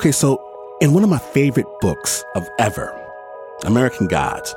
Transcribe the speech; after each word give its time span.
Okay, 0.00 0.12
so 0.12 0.42
in 0.80 0.94
one 0.94 1.04
of 1.04 1.10
my 1.10 1.18
favorite 1.18 1.66
books 1.82 2.24
of 2.34 2.48
ever, 2.58 2.90
American 3.66 4.06
Gods, 4.06 4.56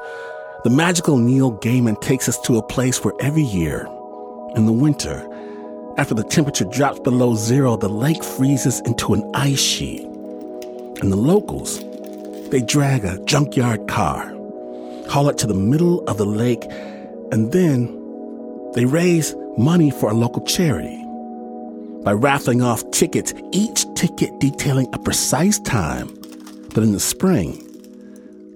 the 0.64 0.70
magical 0.70 1.18
Neil 1.18 1.52
Gaiman 1.52 2.00
takes 2.00 2.30
us 2.30 2.40
to 2.44 2.58
a 2.58 2.64
place 2.64 3.04
where 3.04 3.14
every 3.20 3.44
year, 3.44 3.86
in 4.56 4.66
the 4.66 4.72
winter, 4.72 5.28
after 5.98 6.16
the 6.16 6.24
temperature 6.24 6.64
drops 6.64 7.02
below 7.02 7.36
zero, 7.36 7.76
the 7.76 7.90
lake 7.90 8.24
freezes 8.24 8.80
into 8.86 9.14
an 9.14 9.30
ice 9.34 9.60
sheet. 9.60 10.04
And 11.02 11.12
the 11.12 11.18
locals, 11.18 11.82
they 12.50 12.62
drag 12.62 13.04
a 13.04 13.22
junkyard 13.26 13.90
car, 13.90 14.30
haul 15.10 15.28
it 15.28 15.38
to 15.40 15.48
the 15.48 15.54
middle 15.54 16.08
of 16.08 16.18
the 16.18 16.26
lake, 16.26 16.64
and 17.34 17.52
then 17.52 17.88
they 18.76 18.86
raise 18.86 19.36
money 19.58 19.92
for 19.92 20.10
a 20.10 20.14
local 20.14 20.46
charity 20.46 21.03
by 22.04 22.12
raffling 22.12 22.62
off 22.62 22.90
tickets, 22.92 23.34
each 23.52 23.86
ticket 23.96 24.40
detailing 24.40 24.88
a 24.94 25.00
precise 25.00 25.60
time. 25.60 26.08
But 26.74 26.84
in 26.84 26.92
the 26.92 27.00
spring, 27.00 27.60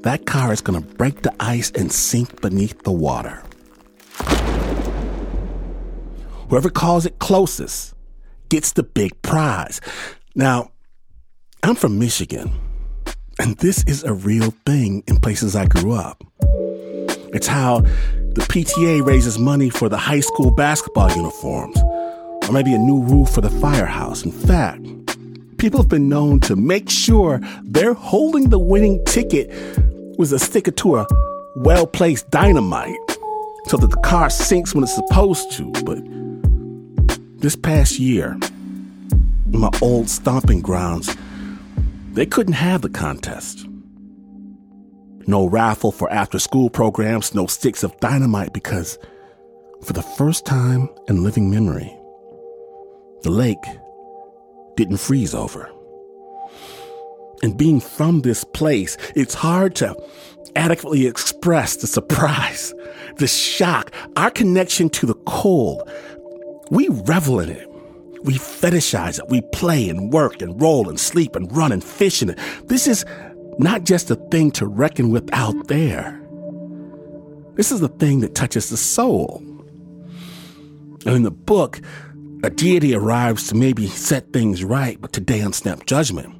that 0.02 0.26
car 0.26 0.53
is 0.53 0.62
going 0.62 0.81
to 0.81 0.88
break 0.95 1.22
the 1.22 1.34
ice 1.40 1.72
and 1.72 1.92
sink 1.92 2.42
beneath 2.42 2.84
the 2.84 2.92
water. 2.92 3.44
Whoever 6.50 6.70
calls 6.70 7.06
it 7.06 7.20
closest 7.20 7.94
gets 8.50 8.72
the 8.73 8.84
big 8.84 9.22
prize. 9.22 9.81
Now, 10.36 10.72
I'm 11.64 11.75
from 11.75 12.00
Michigan, 12.00 12.52
and 13.40 13.58
this 13.58 13.84
is 13.84 14.03
a 14.03 14.14
real 14.14 14.53
thing 14.66 15.03
in 15.08 15.20
places 15.20 15.56
I 15.56 15.66
grew 15.66 15.94
up. 15.94 16.23
It's 17.34 17.48
how 17.48 17.81
the 17.81 18.45
PTA 18.48 19.06
raises 19.06 19.38
money 19.38 19.70
for 19.70 19.90
the 19.90 19.98
high 19.98 20.22
school 20.22 20.52
basketball 20.52 21.12
uniforms, 21.12 21.78
or 22.48 22.53
maybe 22.53 22.73
a 22.73 22.78
new 22.78 23.02
roof 23.03 23.30
for 23.30 23.42
the 23.42 23.50
firehouse. 23.50 24.23
In 24.23 24.31
fact, 24.31 24.86
people 25.58 25.81
have 25.81 25.90
been 25.90 26.08
known 26.08 26.40
to 26.42 26.56
make 26.56 26.90
sure 26.90 27.42
they're 27.64 27.94
holding 27.94 28.50
the 28.50 28.59
winning 28.59 29.03
ticket 29.06 29.50
with 30.17 30.31
a 30.34 30.40
sticker 30.40 30.72
to 30.72 30.98
a 30.98 31.08
well 31.58 31.88
placed 31.88 32.30
dynamite 32.30 32.95
so 33.66 33.78
that 33.78 33.90
the 33.90 34.02
car 34.03 34.30
sinks 34.30 34.73
when 34.73 34.84
it's 34.84 34.95
supposed 34.95 35.52
to. 35.53 35.72
But 35.84 36.00
this 37.42 37.56
past 37.56 38.00
year, 38.00 38.38
my 39.48 39.70
old 39.81 40.09
stomping 40.09 40.62
grounds, 40.62 41.16
they 42.14 42.25
couldn't 42.25 42.53
have 42.53 42.81
the 42.81 42.90
contest. 42.90 43.68
No 45.28 45.45
raffle 45.48 45.92
for 45.92 46.09
after 46.12 46.40
school 46.40 46.70
programs, 46.70 47.36
no 47.36 47.48
sticks 47.48 47.84
of 47.84 48.00
dynamite 48.00 48.53
because, 48.53 48.98
for 49.84 49.92
the 49.92 50.02
first 50.02 50.45
time 50.45 50.88
in 51.09 51.23
living 51.23 51.52
memory, 51.52 51.97
the 53.23 53.32
lake 53.32 53.64
didn't 54.76 54.98
freeze 54.98 55.34
over. 55.34 55.70
And 57.44 57.58
being 57.58 57.80
from 57.80 58.22
this 58.22 58.44
place, 58.44 58.97
it's 59.16 59.34
hard 59.34 59.75
to 59.75 59.96
adequately 60.56 61.06
express 61.06 61.75
the 61.75 61.88
surprise, 61.88 62.74
the 63.18 63.28
shock, 63.28 63.91
our 64.16 64.31
connection 64.31 64.90
to 64.90 65.06
the 65.06 65.14
cold, 65.25 65.90
we 66.69 66.90
revel 66.90 67.40
in 67.40 67.50
it. 67.50 67.69
We 68.24 68.34
fetishize 68.34 69.20
it. 69.20 69.30
We 69.30 69.41
play 69.53 69.88
and 69.90 70.12
work 70.12 70.41
and 70.41 70.59
roll 70.62 70.90
and 70.90 71.00
sleep 71.00 71.36
and 71.36 71.56
run 71.56 71.72
and 71.72 71.84
fish 71.84 72.22
in 72.22 72.31
it. 72.31 72.40
This 72.66 72.88
is 72.88 73.06
not 73.59 73.84
just 73.84 74.12
a 74.12 74.16
thing 74.16 74.52
to 74.52 74.66
reckon 74.66 75.12
with 75.12 75.30
out 75.34 75.68
there. 75.68 76.22
This 77.56 77.72
is 77.72 77.80
the 77.80 77.90
thing 77.90 78.20
that 78.22 78.36
touches 78.36 78.70
the 78.70 78.78
soul. 78.78 79.41
And 81.06 81.16
in 81.16 81.24
the 81.24 81.31
book, 81.31 81.80
a 82.44 82.50
deity 82.50 82.94
arrives 82.94 83.48
to 83.48 83.56
maybe 83.56 83.88
set 83.88 84.31
things 84.31 84.64
right, 84.64 85.00
but 85.02 85.12
today 85.14 85.42
on 85.42 85.53
Snap 85.53 85.86
Judgment. 85.86 86.34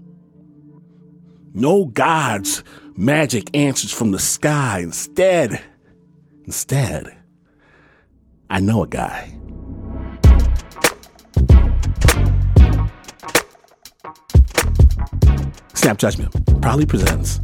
No 1.53 1.85
God's 1.85 2.63
magic 2.96 3.50
answers 3.56 3.91
from 3.91 4.12
the 4.12 4.19
sky. 4.19 4.80
Instead, 4.80 5.62
instead, 6.46 7.18
I 8.50 8.59
know 8.59 8.84
a 8.84 8.88
guy. 8.88 9.34
Snap 15.74 15.97
Judgment 15.97 16.62
proudly 16.62 16.86
presents 16.86 17.40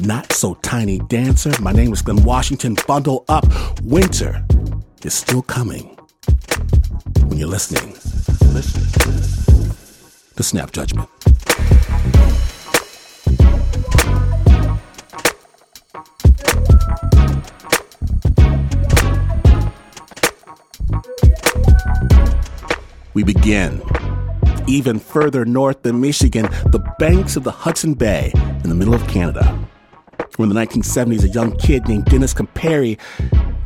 Not 0.00 0.32
So 0.32 0.54
Tiny 0.54 0.98
Dancer. 0.98 1.52
My 1.60 1.72
name 1.72 1.92
is 1.92 2.02
Glynn 2.02 2.24
Washington. 2.24 2.76
Bundle 2.88 3.24
up. 3.28 3.46
Winter 3.82 4.44
is 5.04 5.14
still 5.14 5.42
coming 5.42 5.93
when 7.26 7.38
you're 7.38 7.48
listening. 7.48 7.92
Listen 8.52 8.82
to 10.36 10.42
Snap 10.42 10.72
Judgment. 10.72 11.08
We 23.14 23.22
begin 23.22 23.80
even 24.66 24.98
further 24.98 25.44
north 25.44 25.82
than 25.82 26.00
Michigan, 26.00 26.48
the 26.66 26.80
banks 26.98 27.36
of 27.36 27.44
the 27.44 27.50
Hudson 27.50 27.94
Bay 27.94 28.32
in 28.34 28.68
the 28.68 28.74
middle 28.74 28.94
of 28.94 29.06
Canada. 29.06 29.58
In 30.38 30.48
the 30.48 30.54
1970s, 30.54 31.22
a 31.22 31.28
young 31.28 31.56
kid 31.56 31.86
named 31.86 32.06
Dennis 32.06 32.34
Comparye, 32.34 32.98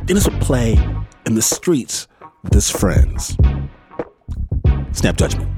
Dennis 0.04 0.28
would 0.28 0.40
play 0.40 0.78
in 1.24 1.34
the 1.34 1.42
streets 1.42 2.06
with 2.42 2.52
his 2.52 2.70
friends. 2.70 3.36
Snap 4.98 5.16
judgment. 5.16 5.48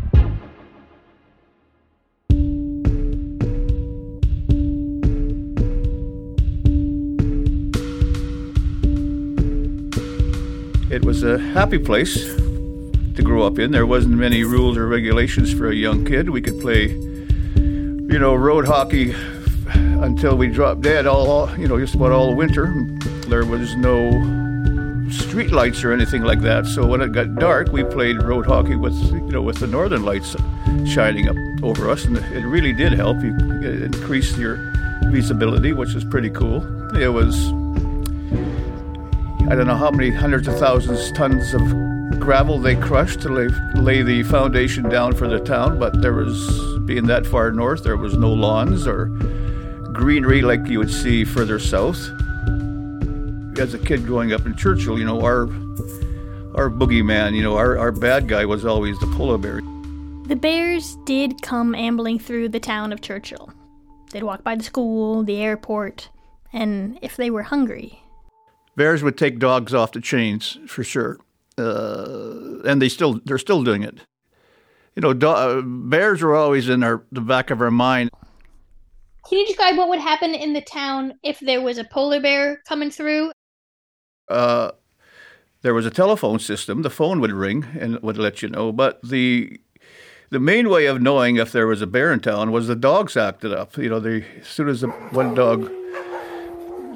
It 10.90 11.02
was 11.06 11.22
a 11.22 11.38
happy 11.38 11.78
place 11.78 12.22
to 12.34 13.22
grow 13.22 13.44
up 13.44 13.58
in. 13.58 13.70
There 13.70 13.86
wasn't 13.86 14.16
many 14.16 14.44
rules 14.44 14.76
or 14.76 14.86
regulations 14.86 15.54
for 15.54 15.70
a 15.70 15.74
young 15.74 16.04
kid. 16.04 16.28
We 16.28 16.42
could 16.42 16.60
play, 16.60 16.88
you 16.88 18.18
know, 18.18 18.34
road 18.34 18.66
hockey 18.66 19.14
until 19.72 20.36
we 20.36 20.48
dropped 20.48 20.82
dead 20.82 21.06
all, 21.06 21.48
you 21.58 21.66
know, 21.66 21.80
just 21.80 21.94
about 21.94 22.12
all 22.12 22.34
winter. 22.34 22.74
There 23.26 23.46
was 23.46 23.74
no 23.74 24.39
street 25.12 25.52
lights 25.52 25.84
or 25.84 25.92
anything 25.92 26.22
like 26.22 26.40
that. 26.42 26.66
So 26.66 26.86
when 26.86 27.00
it 27.00 27.12
got 27.12 27.34
dark, 27.36 27.72
we 27.72 27.84
played 27.84 28.22
road 28.22 28.46
hockey 28.46 28.76
with, 28.76 28.94
you 29.12 29.32
know, 29.32 29.42
with 29.42 29.58
the 29.58 29.66
northern 29.66 30.04
lights 30.04 30.36
shining 30.86 31.28
up 31.28 31.36
over 31.62 31.90
us, 31.90 32.04
and 32.04 32.16
it 32.16 32.46
really 32.46 32.72
did 32.72 32.92
help. 32.92 33.22
You 33.22 33.32
increase 33.60 34.36
your 34.36 34.72
visibility, 35.06 35.72
which 35.72 35.94
is 35.94 36.04
pretty 36.04 36.30
cool. 36.30 36.64
It 36.96 37.08
was 37.08 37.34
I 39.50 39.56
don't 39.56 39.66
know 39.66 39.76
how 39.76 39.90
many 39.90 40.10
hundreds 40.10 40.46
of 40.46 40.56
thousands 40.60 41.10
tons 41.10 41.54
of 41.54 41.60
gravel 42.20 42.60
they 42.60 42.76
crushed 42.76 43.22
to 43.22 43.28
lay, 43.28 43.48
lay 43.74 44.02
the 44.02 44.22
foundation 44.22 44.88
down 44.88 45.12
for 45.12 45.26
the 45.26 45.40
town, 45.40 45.76
but 45.76 46.00
there 46.00 46.12
was, 46.12 46.78
being 46.84 47.06
that 47.06 47.26
far 47.26 47.50
north, 47.50 47.82
there 47.82 47.96
was 47.96 48.16
no 48.16 48.32
lawns 48.32 48.86
or 48.86 49.06
greenery 49.92 50.42
like 50.42 50.64
you 50.68 50.78
would 50.78 50.90
see 50.90 51.24
further 51.24 51.58
south. 51.58 51.98
As 53.60 53.74
a 53.74 53.78
kid 53.78 54.06
growing 54.06 54.32
up 54.32 54.46
in 54.46 54.56
Churchill, 54.56 54.98
you 54.98 55.04
know, 55.04 55.20
our 55.20 55.42
our 56.56 56.70
boogeyman, 56.70 57.34
you 57.34 57.42
know, 57.42 57.56
our, 57.56 57.78
our 57.78 57.92
bad 57.92 58.26
guy 58.26 58.44
was 58.44 58.64
always 58.64 58.98
the 58.98 59.06
polar 59.16 59.38
bear. 59.38 59.60
The 60.26 60.36
bears 60.36 60.96
did 61.04 61.42
come 61.42 61.74
ambling 61.74 62.18
through 62.18 62.48
the 62.48 62.58
town 62.58 62.92
of 62.92 63.02
Churchill. 63.02 63.52
They'd 64.10 64.22
walk 64.22 64.42
by 64.42 64.56
the 64.56 64.64
school, 64.64 65.22
the 65.22 65.36
airport, 65.36 66.08
and 66.52 66.98
if 67.02 67.16
they 67.16 67.30
were 67.30 67.44
hungry. 67.44 68.02
Bears 68.76 69.02
would 69.02 69.18
take 69.18 69.38
dogs 69.38 69.74
off 69.74 69.92
the 69.92 70.00
chains 70.00 70.58
for 70.66 70.82
sure 70.82 71.18
uh, 71.60 72.60
and 72.64 72.80
they 72.80 72.88
still 72.88 73.20
they're 73.24 73.38
still 73.38 73.62
doing 73.62 73.82
it. 73.82 74.00
You 74.96 75.02
know, 75.02 75.12
do, 75.12 75.28
uh, 75.28 75.62
bears 75.62 76.22
are 76.22 76.34
always 76.34 76.68
in 76.68 76.82
our 76.82 77.04
the 77.12 77.20
back 77.20 77.50
of 77.50 77.60
our 77.60 77.70
mind. 77.70 78.10
Can 79.28 79.38
you 79.38 79.46
describe 79.46 79.76
what 79.76 79.88
would 79.88 80.00
happen 80.00 80.34
in 80.34 80.54
the 80.54 80.62
town 80.62 81.14
if 81.22 81.38
there 81.40 81.60
was 81.60 81.78
a 81.78 81.84
polar 81.84 82.20
bear 82.20 82.62
coming 82.66 82.90
through? 82.90 83.30
Uh, 84.30 84.70
there 85.62 85.74
was 85.74 85.84
a 85.84 85.90
telephone 85.90 86.38
system. 86.38 86.82
The 86.82 86.90
phone 86.90 87.20
would 87.20 87.32
ring 87.32 87.66
and 87.78 88.00
would 88.00 88.16
let 88.16 88.40
you 88.42 88.48
know. 88.48 88.72
But 88.72 89.00
the 89.02 89.60
the 90.30 90.40
main 90.40 90.68
way 90.70 90.86
of 90.86 91.02
knowing 91.02 91.36
if 91.36 91.50
there 91.52 91.66
was 91.66 91.82
a 91.82 91.86
bear 91.86 92.12
in 92.12 92.20
town 92.20 92.52
was 92.52 92.68
the 92.68 92.76
dogs 92.76 93.16
acted 93.16 93.52
up. 93.52 93.76
You 93.76 93.90
know, 93.90 94.22
as 94.40 94.46
soon 94.46 94.68
as 94.68 94.80
the 94.82 94.88
one 94.88 95.34
dog 95.34 95.70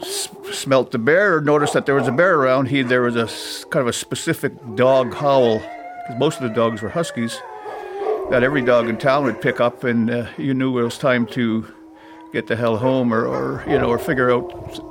s- 0.01 0.29
smelt 0.53 0.93
the 0.93 0.99
bear 0.99 1.37
or 1.37 1.41
noticed 1.41 1.73
that 1.75 1.85
there 1.87 1.95
was 1.97 2.09
a 2.09 2.13
bear 2.13 2.37
around, 2.37 2.67
he 2.67 2.83
there 2.83 3.03
was 3.03 3.17
a 3.17 3.27
kind 3.71 3.83
of 3.83 3.89
a 3.89 3.93
specific 3.93 4.53
dog 4.77 5.15
howl 5.15 5.59
because 5.59 6.19
most 6.19 6.41
of 6.41 6.49
the 6.49 6.55
dogs 6.55 6.81
were 6.81 6.91
huskies 6.91 7.41
that 8.31 8.43
every 8.43 8.63
dog 8.63 8.89
in 8.89 8.97
town 8.97 9.25
would 9.25 9.41
pick 9.43 9.61
up, 9.61 9.85
and 9.85 10.11
uh, 10.11 10.27
you 10.39 10.55
knew 10.55 10.79
it 10.79 10.83
was 10.83 10.97
time 10.97 11.27
to 11.27 11.67
get 12.33 12.47
the 12.47 12.57
hell 12.57 12.79
home 12.79 13.13
or, 13.13 13.27
or 13.27 13.63
you 13.69 13.79
know 13.79 13.89
or 13.89 13.99
figure 13.99 14.31
out 14.33 14.45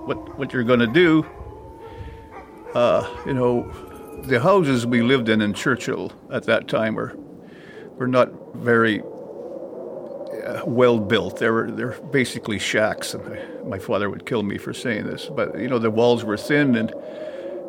what 0.07 0.37
what 0.37 0.53
you're 0.53 0.63
going 0.63 0.79
to 0.79 0.87
do. 0.87 1.25
Uh, 2.73 3.07
you 3.25 3.33
know, 3.33 3.71
the 4.23 4.39
houses 4.39 4.85
we 4.85 5.01
lived 5.01 5.29
in 5.29 5.41
in 5.41 5.53
Churchill 5.53 6.11
at 6.31 6.43
that 6.45 6.67
time 6.67 6.95
were 6.95 7.15
were 7.97 8.07
not 8.07 8.31
very 8.55 9.01
uh, 9.01 10.63
well 10.65 10.99
built. 10.99 11.37
They 11.37 11.49
were 11.49 11.69
they're 11.71 11.99
basically 12.11 12.59
shacks, 12.59 13.13
and 13.13 13.33
I, 13.33 13.63
my 13.67 13.79
father 13.79 14.09
would 14.09 14.25
kill 14.25 14.43
me 14.43 14.57
for 14.57 14.73
saying 14.73 15.05
this. 15.05 15.27
But 15.27 15.59
you 15.59 15.67
know, 15.67 15.79
the 15.79 15.91
walls 15.91 16.23
were 16.23 16.37
thin, 16.37 16.75
and 16.75 16.91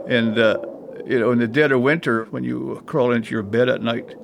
and 0.09 0.39
uh, 0.39 0.59
you 1.07 1.19
know, 1.19 1.33
in 1.33 1.39
the 1.39 1.49
dead 1.49 1.73
of 1.73 1.81
winter, 1.83 2.25
when 2.31 2.45
you 2.45 2.83
crawl 2.87 3.13
into 3.13 3.31
your 3.31 3.43
bed 3.43 3.69
at 3.69 3.83
night, 3.83 4.15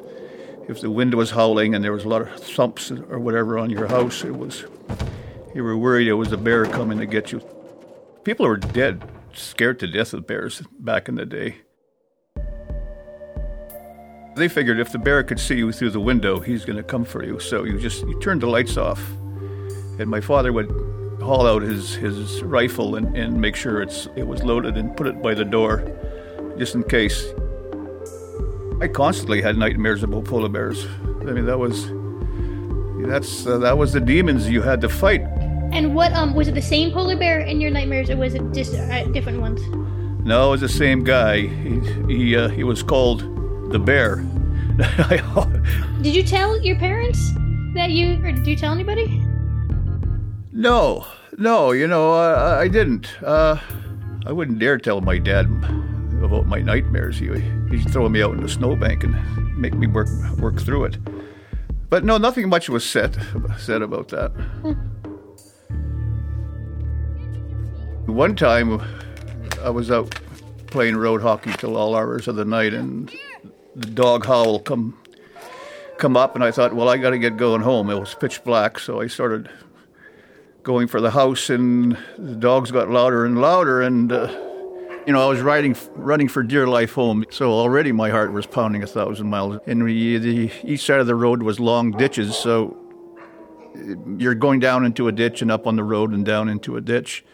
if 0.68 0.80
the 0.80 0.90
wind 0.90 1.14
was 1.14 1.30
howling 1.32 1.74
and 1.74 1.84
there 1.84 1.92
was 1.92 2.04
a 2.04 2.08
lot 2.08 2.22
of 2.22 2.30
thumps 2.40 2.90
or 2.90 3.18
whatever 3.18 3.58
on 3.58 3.70
your 3.70 3.86
house, 3.86 4.24
it 4.24 4.36
was 4.36 4.64
you 5.54 5.64
were 5.64 5.76
worried 5.76 6.08
it 6.08 6.14
was 6.14 6.32
a 6.32 6.36
bear 6.36 6.64
coming 6.64 6.98
to 6.98 7.06
get 7.06 7.32
you. 7.32 7.42
People 8.24 8.46
were 8.46 8.56
dead, 8.56 9.02
scared 9.34 9.78
to 9.80 9.86
death 9.86 10.12
of 10.12 10.26
bears 10.26 10.62
back 10.78 11.08
in 11.08 11.14
the 11.14 11.26
day. 11.26 11.62
They 14.36 14.48
figured 14.48 14.78
if 14.78 14.92
the 14.92 14.98
bear 14.98 15.22
could 15.22 15.40
see 15.40 15.56
you 15.56 15.72
through 15.72 15.90
the 15.90 16.00
window, 16.00 16.38
he's 16.40 16.64
going 16.64 16.76
to 16.76 16.82
come 16.82 17.04
for 17.04 17.24
you. 17.24 17.40
So 17.40 17.64
you 17.64 17.78
just 17.78 18.06
you 18.06 18.18
turned 18.20 18.42
the 18.42 18.46
lights 18.46 18.76
off, 18.76 19.00
and 19.98 20.06
my 20.06 20.20
father 20.20 20.52
would 20.52 20.70
haul 21.20 21.46
out 21.46 21.62
his, 21.62 21.94
his 21.94 22.42
rifle 22.42 22.96
and, 22.96 23.14
and 23.16 23.40
make 23.40 23.54
sure 23.56 23.82
it's 23.82 24.08
it 24.16 24.26
was 24.26 24.42
loaded 24.42 24.76
and 24.76 24.96
put 24.96 25.06
it 25.06 25.20
by 25.20 25.34
the 25.34 25.44
door, 25.44 25.84
just 26.58 26.74
in 26.74 26.82
case. 26.84 27.24
I 28.80 28.88
constantly 28.88 29.42
had 29.42 29.58
nightmares 29.58 30.02
about 30.02 30.24
polar 30.24 30.48
bears. 30.48 30.86
I 31.20 31.32
mean 31.32 31.44
that 31.44 31.58
was 31.58 31.90
that's 33.08 33.46
uh, 33.46 33.58
that 33.58 33.76
was 33.76 33.92
the 33.92 34.00
demons 34.00 34.48
you 34.48 34.62
had 34.62 34.80
to 34.80 34.88
fight. 34.88 35.20
And 35.72 35.94
what 35.94 36.12
um 36.12 36.34
was 36.34 36.48
it 36.48 36.54
the 36.54 36.62
same 36.62 36.92
polar 36.92 37.16
bear 37.16 37.40
in 37.40 37.60
your 37.60 37.70
nightmares, 37.70 38.10
or 38.10 38.16
was 38.16 38.34
it 38.34 38.42
just 38.52 38.74
uh, 38.74 39.04
different 39.12 39.40
ones? 39.40 39.60
No, 40.24 40.48
it 40.48 40.50
was 40.50 40.60
the 40.60 40.68
same 40.68 41.04
guy. 41.04 41.46
He 41.46 41.80
he, 42.06 42.36
uh, 42.36 42.48
he 42.48 42.64
was 42.64 42.82
called 42.82 43.20
the 43.72 43.78
bear. 43.78 44.24
Did 46.02 46.14
you 46.14 46.22
tell 46.22 46.60
your 46.60 46.76
parents 46.76 47.32
that 47.74 47.90
you, 47.90 48.18
or 48.24 48.32
did 48.32 48.46
you 48.46 48.56
tell 48.56 48.72
anybody? 48.72 49.06
no, 50.52 51.06
no, 51.38 51.72
you 51.72 51.86
know 51.86 52.12
I, 52.12 52.62
I 52.62 52.68
didn't. 52.68 53.22
Uh, 53.22 53.56
I 54.26 54.32
wouldn't 54.32 54.58
dare 54.58 54.78
tell 54.78 55.00
my 55.00 55.18
dad 55.18 55.46
about 56.22 56.46
my 56.46 56.60
nightmares. 56.60 57.18
He 57.18 57.28
he'd 57.70 57.90
throw 57.90 58.08
me 58.08 58.22
out 58.22 58.34
in 58.34 58.42
the 58.42 58.48
snowbank 58.48 59.04
and 59.04 59.14
make 59.56 59.74
me 59.74 59.86
work 59.86 60.08
work 60.38 60.60
through 60.60 60.84
it. 60.84 60.98
But 61.88 62.04
no, 62.04 62.18
nothing 62.18 62.48
much 62.48 62.68
was 62.68 62.84
said 62.84 63.16
said 63.58 63.82
about 63.82 64.08
that. 64.08 64.32
One 68.10 68.34
time, 68.34 68.82
I 69.62 69.70
was 69.70 69.90
out 69.90 70.14
playing 70.66 70.96
road 70.96 71.22
hockey 71.22 71.52
till 71.52 71.76
all 71.76 71.94
hours 71.94 72.28
of 72.28 72.36
the 72.36 72.44
night, 72.44 72.74
and 72.74 73.10
the 73.76 73.86
dog 73.86 74.26
howl 74.26 74.58
come 74.58 74.98
come 75.96 76.16
up, 76.16 76.34
and 76.34 76.42
I 76.42 76.50
thought, 76.50 76.74
well, 76.74 76.88
I 76.88 76.96
got 76.96 77.10
to 77.10 77.18
get 77.18 77.36
going 77.36 77.62
home. 77.62 77.88
It 77.88 77.98
was 77.98 78.14
pitch 78.14 78.42
black, 78.42 78.78
so 78.78 79.00
I 79.00 79.06
started 79.06 79.48
going 80.62 80.88
for 80.88 81.00
the 81.00 81.12
house, 81.12 81.50
and 81.50 81.96
the 82.18 82.34
dogs 82.34 82.70
got 82.70 82.90
louder 82.90 83.24
and 83.24 83.40
louder, 83.40 83.80
and 83.80 84.10
uh, 84.10 84.26
you 85.06 85.12
know, 85.12 85.24
I 85.24 85.26
was 85.26 85.40
riding, 85.40 85.76
running 85.94 86.28
for 86.28 86.42
dear 86.42 86.66
life 86.66 86.92
home. 86.92 87.24
So 87.30 87.52
already 87.52 87.92
my 87.92 88.10
heart 88.10 88.32
was 88.32 88.46
pounding 88.46 88.82
a 88.82 88.86
thousand 88.86 89.30
miles. 89.30 89.60
And 89.66 89.84
we, 89.84 90.18
the 90.18 90.50
each 90.64 90.84
side 90.84 91.00
of 91.00 91.06
the 91.06 91.14
road 91.14 91.42
was 91.42 91.60
long 91.60 91.92
ditches, 91.92 92.36
so 92.36 92.76
you're 94.18 94.34
going 94.34 94.58
down 94.58 94.84
into 94.84 95.06
a 95.08 95.12
ditch 95.12 95.42
and 95.42 95.50
up 95.50 95.66
on 95.66 95.76
the 95.76 95.84
road 95.84 96.12
and 96.12 96.24
down 96.24 96.48
into 96.48 96.76
a 96.76 96.80
ditch. 96.80 97.24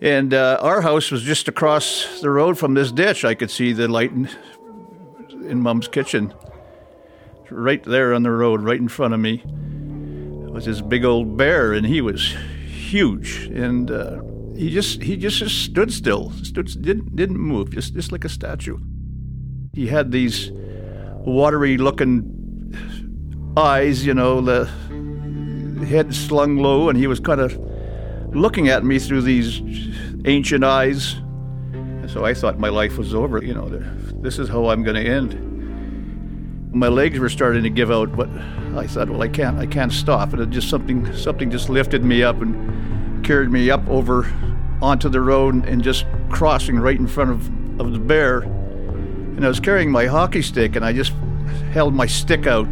And 0.00 0.32
uh, 0.32 0.58
our 0.60 0.80
house 0.80 1.10
was 1.10 1.22
just 1.22 1.48
across 1.48 2.20
the 2.20 2.30
road 2.30 2.56
from 2.56 2.74
this 2.74 2.92
ditch. 2.92 3.24
I 3.24 3.34
could 3.34 3.50
see 3.50 3.72
the 3.72 3.88
light 3.88 4.12
in, 4.12 4.28
in 5.44 5.60
Mom's 5.60 5.88
kitchen, 5.88 6.32
right 7.50 7.82
there 7.82 8.14
on 8.14 8.22
the 8.22 8.30
road, 8.30 8.62
right 8.62 8.78
in 8.78 8.88
front 8.88 9.14
of 9.14 9.20
me. 9.20 9.42
Was 10.52 10.66
this 10.66 10.80
big 10.80 11.04
old 11.04 11.36
bear, 11.36 11.72
and 11.72 11.84
he 11.84 12.00
was 12.00 12.34
huge, 12.66 13.46
and 13.46 13.90
uh, 13.90 14.20
he 14.56 14.70
just 14.70 15.02
he 15.02 15.16
just, 15.16 15.38
just 15.38 15.64
stood 15.64 15.92
still, 15.92 16.30
stood 16.42 16.66
didn't 16.82 17.14
didn't 17.14 17.38
move, 17.38 17.70
just 17.70 17.94
just 17.94 18.12
like 18.12 18.24
a 18.24 18.28
statue. 18.28 18.78
He 19.72 19.88
had 19.88 20.10
these 20.10 20.50
watery 21.24 21.76
looking 21.76 22.74
eyes, 23.56 24.06
you 24.06 24.14
know, 24.14 24.40
the 24.40 24.64
head 25.86 26.14
slung 26.14 26.56
low, 26.56 26.88
and 26.88 26.98
he 26.98 27.06
was 27.06 27.20
kind 27.20 27.40
of 27.40 27.52
looking 28.32 28.68
at 28.68 28.84
me 28.84 28.98
through 28.98 29.22
these 29.22 29.60
ancient 30.24 30.64
eyes. 30.64 31.14
And 31.72 32.10
so 32.10 32.24
I 32.24 32.34
thought 32.34 32.58
my 32.58 32.68
life 32.68 32.98
was 32.98 33.14
over. 33.14 33.42
You 33.42 33.54
know, 33.54 33.68
this 34.20 34.38
is 34.38 34.48
how 34.48 34.68
I'm 34.68 34.82
going 34.82 34.96
to 34.96 35.10
end. 35.10 36.72
My 36.72 36.88
legs 36.88 37.18
were 37.18 37.28
starting 37.28 37.62
to 37.62 37.70
give 37.70 37.90
out, 37.90 38.14
but 38.14 38.28
I 38.76 38.86
thought, 38.86 39.08
well, 39.08 39.22
I 39.22 39.28
can't, 39.28 39.58
I 39.58 39.66
can't 39.66 39.92
stop. 39.92 40.32
And 40.32 40.42
it 40.42 40.50
just 40.50 40.68
something, 40.68 41.14
something 41.16 41.50
just 41.50 41.68
lifted 41.68 42.04
me 42.04 42.22
up 42.22 42.40
and 42.40 43.24
carried 43.24 43.50
me 43.50 43.70
up 43.70 43.86
over 43.88 44.30
onto 44.80 45.08
the 45.08 45.20
road 45.20 45.66
and 45.66 45.82
just 45.82 46.06
crossing 46.28 46.78
right 46.78 46.98
in 46.98 47.06
front 47.06 47.30
of, 47.30 47.80
of 47.80 47.92
the 47.92 47.98
bear. 47.98 48.40
And 48.40 49.44
I 49.44 49.48
was 49.48 49.60
carrying 49.60 49.90
my 49.90 50.06
hockey 50.06 50.42
stick, 50.42 50.76
and 50.76 50.84
I 50.84 50.92
just 50.92 51.12
held 51.72 51.94
my 51.94 52.06
stick 52.06 52.46
out. 52.46 52.66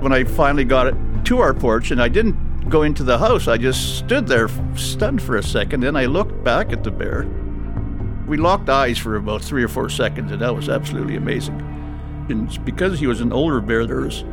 When 0.00 0.12
I 0.12 0.24
finally 0.24 0.64
got 0.64 0.86
it 0.86 0.94
to 1.24 1.40
our 1.40 1.52
porch, 1.52 1.90
and 1.90 2.00
I 2.00 2.08
didn't 2.08 2.49
go 2.70 2.82
into 2.82 3.02
the 3.02 3.18
house, 3.18 3.48
I 3.48 3.58
just 3.58 3.98
stood 3.98 4.28
there 4.28 4.48
stunned 4.76 5.20
for 5.20 5.36
a 5.36 5.42
second. 5.42 5.80
Then 5.80 5.96
I 5.96 6.06
looked 6.06 6.42
back 6.44 6.72
at 6.72 6.84
the 6.84 6.90
bear. 6.90 7.26
We 8.26 8.36
locked 8.36 8.68
eyes 8.68 8.96
for 8.96 9.16
about 9.16 9.42
three 9.42 9.64
or 9.64 9.68
four 9.68 9.90
seconds, 9.90 10.30
and 10.30 10.40
that 10.40 10.54
was 10.54 10.68
absolutely 10.68 11.16
amazing. 11.16 11.60
And 12.30 12.64
because 12.64 13.00
he 13.00 13.08
was 13.08 13.20
an 13.20 13.32
older 13.32 13.60
bear, 13.60 13.84
was, 13.84 14.24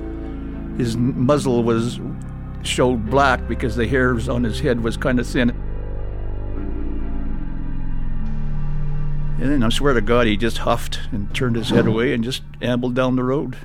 his 0.78 0.96
muzzle 0.96 1.64
was 1.64 2.00
showed 2.62 3.10
black 3.10 3.48
because 3.48 3.76
the 3.76 3.88
hairs 3.88 4.30
on 4.30 4.44
his 4.44 4.60
head 4.60 4.84
was 4.84 4.98
kind 4.98 5.20
of 5.20 5.26
thin. 5.26 5.50
And 9.40 9.52
then 9.52 9.64
I 9.64 9.70
swear 9.70 9.94
to 9.94 10.02
God, 10.02 10.28
he 10.28 10.38
just 10.38 10.60
huffed 10.60 11.00
and 11.12 11.34
turned 11.34 11.56
his 11.56 11.70
head 11.70 11.88
away 11.88 12.14
and 12.14 12.24
just 12.24 12.44
ambled 12.62 12.94
down 12.94 13.16
the 13.16 13.24
road. 13.24 13.58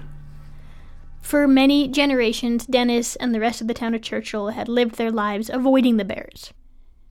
For 1.22 1.48
many 1.48 1.88
generations, 1.88 2.66
Dennis 2.66 3.16
and 3.16 3.34
the 3.34 3.40
rest 3.40 3.62
of 3.62 3.68
the 3.68 3.74
town 3.74 3.94
of 3.94 4.02
Churchill 4.02 4.48
had 4.48 4.68
lived 4.68 4.96
their 4.96 5.10
lives 5.10 5.48
avoiding 5.48 5.96
the 5.96 6.04
bears. 6.04 6.52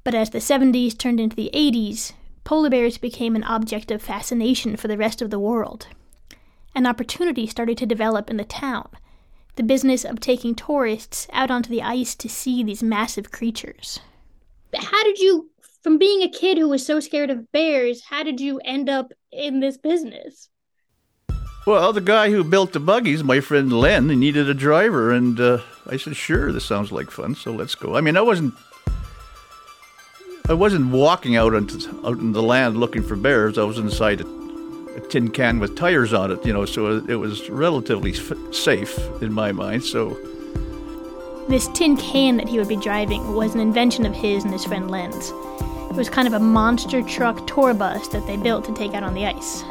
But 0.04 0.14
as 0.14 0.30
the 0.30 0.40
70s 0.40 0.98
turned 0.98 1.20
into 1.20 1.36
the 1.36 1.50
80s, 1.54 2.14
polar 2.44 2.70
bears 2.70 2.98
became 2.98 3.36
an 3.36 3.44
object 3.44 3.90
of 3.90 4.02
fascination 4.02 4.76
for 4.76 4.88
the 4.88 4.98
rest 4.98 5.22
of 5.22 5.32
the 5.32 5.40
world. 5.40 5.88
An 6.76 6.86
opportunity 6.86 7.48
started 7.48 7.78
to 7.80 7.86
develop 7.86 8.30
in 8.30 8.38
the 8.38 8.44
town 8.46 8.90
the 9.56 9.64
business 9.64 10.06
of 10.06 10.20
taking 10.20 10.56
tourists 10.56 11.28
out 11.34 11.52
onto 11.52 11.70
the 11.70 11.82
ice 11.82 12.16
to 12.16 12.30
see 12.30 12.64
these 12.64 12.82
massive 12.82 13.32
creatures. 13.32 14.00
How 14.74 15.04
did 15.04 15.20
you, 15.20 15.50
from 15.84 15.98
being 15.98 16.22
a 16.22 16.30
kid 16.30 16.58
who 16.58 16.70
was 16.70 16.86
so 16.86 17.00
scared 17.00 17.30
of 17.30 17.52
bears, 17.52 18.04
how 18.06 18.24
did 18.24 18.40
you 18.40 18.60
end 18.64 18.88
up 18.88 19.12
in 19.32 19.60
this 19.60 19.78
business? 19.78 20.50
Well, 21.66 21.94
the 21.94 22.02
guy 22.02 22.32
who 22.32 22.44
built 22.44 22.74
the 22.74 22.80
buggies, 22.80 23.24
my 23.24 23.40
friend 23.40 23.72
Len, 23.72 24.10
he 24.10 24.16
needed 24.16 24.50
a 24.50 24.54
driver, 24.54 25.12
and 25.12 25.40
uh, 25.40 25.60
I 25.88 25.98
said, 25.98 26.16
"Sure, 26.16 26.52
this 26.52 26.66
sounds 26.66 26.92
like 26.92 27.12
fun, 27.12 27.36
so 27.36 27.52
let's 27.52 27.76
go." 27.76 27.96
I 27.96 28.02
mean, 28.02 28.18
I 28.18 28.22
wasn't, 28.22 28.56
I 30.50 30.54
wasn't 30.54 30.92
walking 30.92 31.36
out 31.36 31.54
into 31.54 31.88
out 32.04 32.18
in 32.18 32.32
the 32.32 32.42
land 32.42 32.78
looking 32.78 33.04
for 33.04 33.16
bears. 33.16 33.60
I 33.60 33.64
was 33.64 33.78
inside 33.78 34.22
a, 34.22 34.28
a 34.96 35.02
tin 35.02 35.30
can 35.30 35.60
with 35.60 35.76
tires 35.76 36.14
on 36.14 36.32
it, 36.32 36.44
you 36.44 36.52
know, 36.52 36.66
so 36.66 36.98
it, 37.08 37.16
was 37.16 37.48
relatively 37.50 38.14
f- 38.14 38.34
safe 38.52 38.98
in 39.22 39.32
my 39.32 39.52
mind. 39.52 39.84
So 39.84 40.18
This 41.48 41.68
tin 41.68 41.96
can 41.96 42.38
that 42.38 42.50
he 42.50 42.58
would 42.58 42.70
be 42.70 42.76
driving 42.76 43.36
was 43.36 43.54
an 43.54 43.62
invention 43.62 44.08
of 44.08 44.16
his 44.16 44.44
and 44.44 44.52
his 44.52 44.66
friend 44.66 44.90
Len's. 44.90 45.30
It 45.92 45.96
was 45.96 46.10
kind 46.10 46.28
of 46.28 46.34
a 46.34 46.40
monster 46.40 47.04
truck 47.04 47.46
tour 47.46 47.76
bus 47.76 48.08
that 48.08 48.26
they 48.26 48.36
built 48.36 48.66
to 48.66 48.74
take 48.74 48.96
out 48.96 49.04
on 49.04 49.14
the 49.14 49.28
ice. 49.28 49.64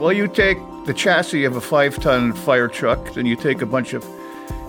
Well, 0.00 0.14
you 0.14 0.28
take 0.28 0.56
the 0.86 0.94
chassis 0.94 1.44
of 1.44 1.56
a 1.56 1.60
five 1.60 2.00
ton 2.00 2.32
fire 2.32 2.68
truck, 2.68 3.12
then 3.12 3.26
you 3.26 3.36
take 3.36 3.60
a 3.60 3.66
bunch 3.66 3.92
of 3.92 4.02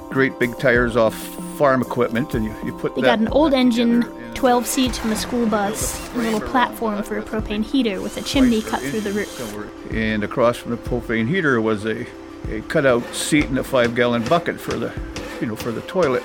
great 0.09 0.37
big 0.39 0.59
tires 0.59 0.97
off 0.97 1.15
farm 1.57 1.81
equipment, 1.81 2.33
and 2.33 2.43
you, 2.43 2.53
you 2.65 2.73
put 2.73 2.95
They 2.95 3.03
that 3.03 3.17
got 3.17 3.19
an 3.19 3.29
old 3.29 3.53
engine, 3.53 4.01
12 4.33 4.67
seats 4.67 4.97
from 4.97 5.13
a 5.13 5.15
school 5.15 5.45
bus, 5.45 6.13
a 6.15 6.17
little 6.17 6.41
platform 6.41 7.01
for 7.01 7.17
a 7.17 7.23
propane 7.23 7.63
heater 7.63 8.01
with 8.01 8.17
a 8.17 8.21
chimney 8.21 8.61
cut 8.61 8.81
through 8.81 8.99
the 8.99 9.13
roof. 9.13 9.93
And 9.93 10.25
across 10.25 10.57
from 10.57 10.71
the 10.71 10.77
propane 10.77 11.29
heater 11.29 11.61
was 11.61 11.85
a, 11.85 12.05
a 12.49 12.59
cutout 12.67 13.15
seat 13.15 13.45
and 13.45 13.57
a 13.57 13.63
five 13.63 13.95
gallon 13.95 14.25
bucket 14.25 14.59
for 14.59 14.73
the 14.73 14.91
you 15.39 15.47
know 15.47 15.55
for 15.55 15.71
the 15.71 15.81
toilet. 15.83 16.23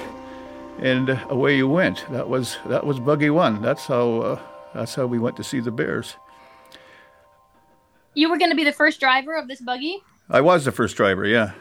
And 0.80 1.10
uh, 1.10 1.24
away 1.28 1.56
you 1.56 1.68
went. 1.68 2.04
That 2.10 2.28
was 2.28 2.58
that 2.66 2.84
was 2.84 2.98
buggy 2.98 3.30
one. 3.30 3.62
That's 3.62 3.86
how 3.86 4.18
uh, 4.18 4.40
that's 4.74 4.96
how 4.96 5.06
we 5.06 5.20
went 5.20 5.36
to 5.36 5.44
see 5.44 5.60
the 5.60 5.70
bears. 5.70 6.16
You 8.16 8.30
were 8.30 8.38
going 8.38 8.50
to 8.50 8.56
be 8.56 8.64
the 8.64 8.72
first 8.72 8.98
driver 8.98 9.36
of 9.36 9.46
this 9.46 9.60
buggy? 9.60 10.02
I 10.30 10.40
was 10.40 10.64
the 10.64 10.72
first 10.72 10.96
driver, 10.96 11.26
yeah. 11.26 11.52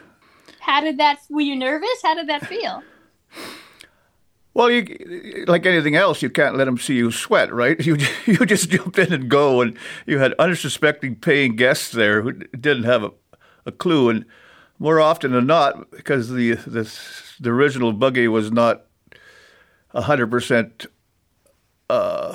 How 0.58 0.80
did 0.80 0.98
that, 0.98 1.18
were 1.28 1.42
you 1.42 1.54
nervous? 1.54 2.00
How 2.02 2.14
did 2.14 2.28
that 2.28 2.46
feel? 2.46 2.82
Well, 4.54 4.70
you 4.70 5.44
like 5.46 5.66
anything 5.66 5.96
else, 5.96 6.22
you 6.22 6.30
can't 6.30 6.56
let 6.56 6.64
them 6.64 6.78
see 6.78 6.94
you 6.94 7.10
sweat, 7.10 7.52
right? 7.52 7.78
You 7.86 7.98
you 8.24 8.38
just 8.46 8.70
jump 8.70 8.98
in 8.98 9.12
and 9.12 9.28
go, 9.28 9.60
and 9.60 9.76
you 10.06 10.18
had 10.18 10.32
unsuspecting 10.38 11.16
paying 11.16 11.56
guests 11.56 11.92
there 11.92 12.22
who 12.22 12.32
didn't 12.32 12.84
have 12.84 13.02
a, 13.02 13.10
a 13.66 13.72
clue, 13.72 14.08
and 14.08 14.24
more 14.78 14.98
often 14.98 15.32
than 15.32 15.46
not, 15.46 15.90
because 15.90 16.30
the 16.30 16.54
the, 16.54 16.90
the 17.38 17.50
original 17.50 17.92
buggy 17.92 18.28
was 18.28 18.50
not 18.50 18.86
hundred 19.94 20.30
percent, 20.30 20.86
uh, 21.90 22.34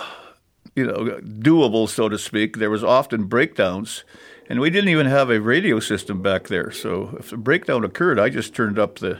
you 0.76 0.86
know, 0.86 1.20
doable, 1.22 1.88
so 1.90 2.10
to 2.10 2.18
speak. 2.18 2.58
There 2.58 2.70
was 2.70 2.84
often 2.84 3.26
breakdowns, 3.26 4.04
and 4.50 4.60
we 4.60 4.70
didn't 4.70 4.90
even 4.90 5.08
have 5.08 5.30
a 5.30 5.40
radio 5.40 5.80
system 5.80 6.22
back 6.22 6.48
there. 6.48 6.72
So 6.72 7.16
if 7.20 7.32
a 7.32 7.38
breakdown 7.38 7.84
occurred, 7.84 8.20
I 8.20 8.30
just 8.30 8.56
turned 8.56 8.80
up 8.80 9.00
the 9.00 9.20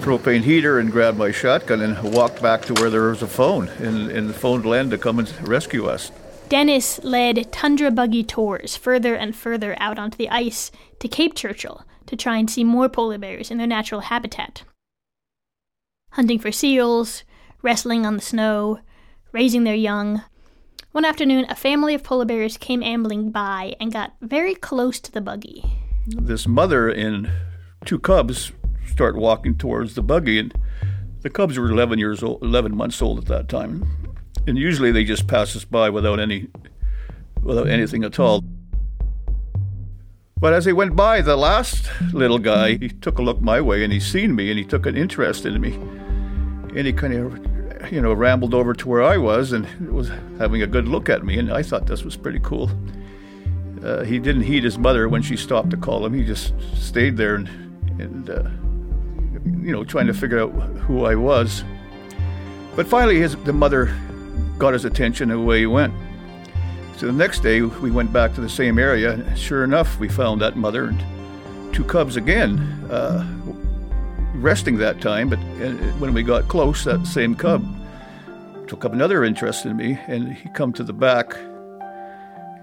propane 0.00 0.42
heater 0.42 0.78
and 0.78 0.92
grabbed 0.92 1.18
my 1.18 1.30
shotgun 1.30 1.80
and 1.80 2.12
walked 2.12 2.42
back 2.42 2.62
to 2.62 2.74
where 2.74 2.90
there 2.90 3.08
was 3.08 3.22
a 3.22 3.26
phone 3.26 3.68
and, 3.78 4.10
and 4.10 4.34
phoned 4.34 4.66
Len 4.66 4.90
to 4.90 4.98
come 4.98 5.18
and 5.18 5.48
rescue 5.48 5.86
us. 5.86 6.10
Dennis 6.48 7.02
led 7.02 7.50
tundra 7.50 7.90
buggy 7.90 8.22
tours 8.22 8.76
further 8.76 9.14
and 9.14 9.34
further 9.34 9.74
out 9.80 9.98
onto 9.98 10.16
the 10.16 10.28
ice 10.28 10.70
to 11.00 11.08
Cape 11.08 11.34
Churchill 11.34 11.84
to 12.06 12.16
try 12.16 12.36
and 12.36 12.48
see 12.48 12.62
more 12.62 12.88
polar 12.88 13.18
bears 13.18 13.50
in 13.50 13.58
their 13.58 13.66
natural 13.66 14.02
habitat. 14.02 14.62
Hunting 16.10 16.38
for 16.38 16.52
seals, 16.52 17.24
wrestling 17.62 18.06
on 18.06 18.14
the 18.14 18.22
snow, 18.22 18.78
raising 19.32 19.64
their 19.64 19.74
young. 19.74 20.22
One 20.96 21.04
afternoon, 21.04 21.44
a 21.50 21.54
family 21.54 21.94
of 21.94 22.02
polar 22.02 22.24
bears 22.24 22.56
came 22.56 22.82
ambling 22.82 23.30
by 23.30 23.76
and 23.78 23.92
got 23.92 24.14
very 24.22 24.54
close 24.54 24.98
to 25.00 25.12
the 25.12 25.20
buggy. 25.20 25.62
This 26.06 26.48
mother 26.48 26.88
and 26.88 27.30
two 27.84 27.98
cubs 27.98 28.52
start 28.86 29.14
walking 29.14 29.58
towards 29.58 29.94
the 29.94 30.02
buggy, 30.02 30.38
and 30.38 30.54
the 31.20 31.28
cubs 31.28 31.58
were 31.58 31.70
11 31.70 31.98
years 31.98 32.22
old, 32.22 32.42
11 32.42 32.74
months 32.74 33.02
old 33.02 33.18
at 33.18 33.26
that 33.26 33.50
time, 33.50 33.86
and 34.46 34.56
usually 34.56 34.90
they 34.90 35.04
just 35.04 35.28
pass 35.28 35.54
us 35.54 35.66
by 35.66 35.90
without 35.90 36.18
any, 36.18 36.48
without 37.42 37.68
anything 37.68 38.02
at 38.02 38.18
all. 38.18 38.42
But 40.40 40.54
as 40.54 40.64
they 40.64 40.72
went 40.72 40.96
by, 40.96 41.20
the 41.20 41.36
last 41.36 41.90
little 42.14 42.38
guy, 42.38 42.78
he 42.78 42.88
took 42.88 43.18
a 43.18 43.22
look 43.22 43.42
my 43.42 43.60
way, 43.60 43.84
and 43.84 43.92
he 43.92 44.00
seen 44.00 44.34
me, 44.34 44.48
and 44.48 44.58
he 44.58 44.64
took 44.64 44.86
an 44.86 44.96
interest 44.96 45.44
in 45.44 45.60
me, 45.60 45.74
and 46.74 46.86
he 46.86 46.94
kind 46.94 47.12
of, 47.12 47.55
you 47.90 48.00
know, 48.00 48.12
rambled 48.12 48.54
over 48.54 48.74
to 48.74 48.88
where 48.88 49.02
I 49.02 49.16
was, 49.16 49.52
and 49.52 49.66
was 49.92 50.10
having 50.38 50.62
a 50.62 50.66
good 50.66 50.88
look 50.88 51.08
at 51.08 51.24
me, 51.24 51.38
and 51.38 51.52
I 51.52 51.62
thought 51.62 51.86
this 51.86 52.04
was 52.04 52.16
pretty 52.16 52.40
cool. 52.40 52.70
Uh, 53.84 54.04
he 54.04 54.18
didn't 54.18 54.42
heed 54.42 54.64
his 54.64 54.78
mother 54.78 55.08
when 55.08 55.22
she 55.22 55.36
stopped 55.36 55.70
to 55.70 55.76
call 55.76 56.04
him. 56.04 56.14
He 56.14 56.24
just 56.24 56.54
stayed 56.74 57.16
there 57.16 57.36
and, 57.36 57.48
and 58.00 58.30
uh, 58.30 58.42
you 59.44 59.72
know, 59.72 59.84
trying 59.84 60.06
to 60.06 60.14
figure 60.14 60.40
out 60.40 60.50
who 60.50 61.04
I 61.04 61.14
was. 61.14 61.64
But 62.74 62.86
finally, 62.86 63.20
his 63.20 63.36
the 63.36 63.52
mother 63.52 63.96
got 64.58 64.72
his 64.72 64.84
attention, 64.84 65.30
and 65.30 65.40
away 65.40 65.60
he 65.60 65.66
went. 65.66 65.94
So 66.96 67.06
the 67.06 67.12
next 67.12 67.40
day, 67.40 67.60
we 67.60 67.90
went 67.90 68.12
back 68.12 68.34
to 68.34 68.40
the 68.40 68.48
same 68.48 68.78
area, 68.78 69.12
and 69.12 69.38
sure 69.38 69.64
enough, 69.64 69.98
we 70.00 70.08
found 70.08 70.40
that 70.40 70.56
mother 70.56 70.86
and 70.86 71.74
two 71.74 71.84
cubs 71.84 72.16
again, 72.16 72.58
uh, 72.90 73.26
resting 74.34 74.78
that 74.78 75.00
time. 75.00 75.28
But 75.28 75.38
uh, 75.38 75.72
when 75.98 76.14
we 76.14 76.22
got 76.22 76.48
close, 76.48 76.84
that 76.84 77.06
same 77.06 77.34
cub 77.34 77.75
took 78.66 78.84
up 78.84 78.92
another 78.92 79.24
interest 79.24 79.64
in 79.64 79.76
me, 79.76 79.98
and 80.06 80.32
he 80.32 80.48
come 80.50 80.72
to 80.74 80.84
the 80.84 80.92
back. 80.92 81.36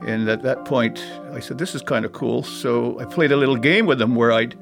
And 0.06 0.28
at 0.28 0.42
that 0.44 0.66
point, 0.66 1.04
I 1.32 1.40
said, 1.40 1.58
"This 1.58 1.76
is 1.76 1.82
kind 1.82 2.06
of 2.06 2.12
cool." 2.12 2.44
So 2.44 3.00
I 3.00 3.06
played 3.06 3.32
a 3.32 3.38
little 3.38 3.56
game 3.56 3.86
with 3.86 4.02
him 4.02 4.16
where 4.16 4.32
I'd 4.32 4.56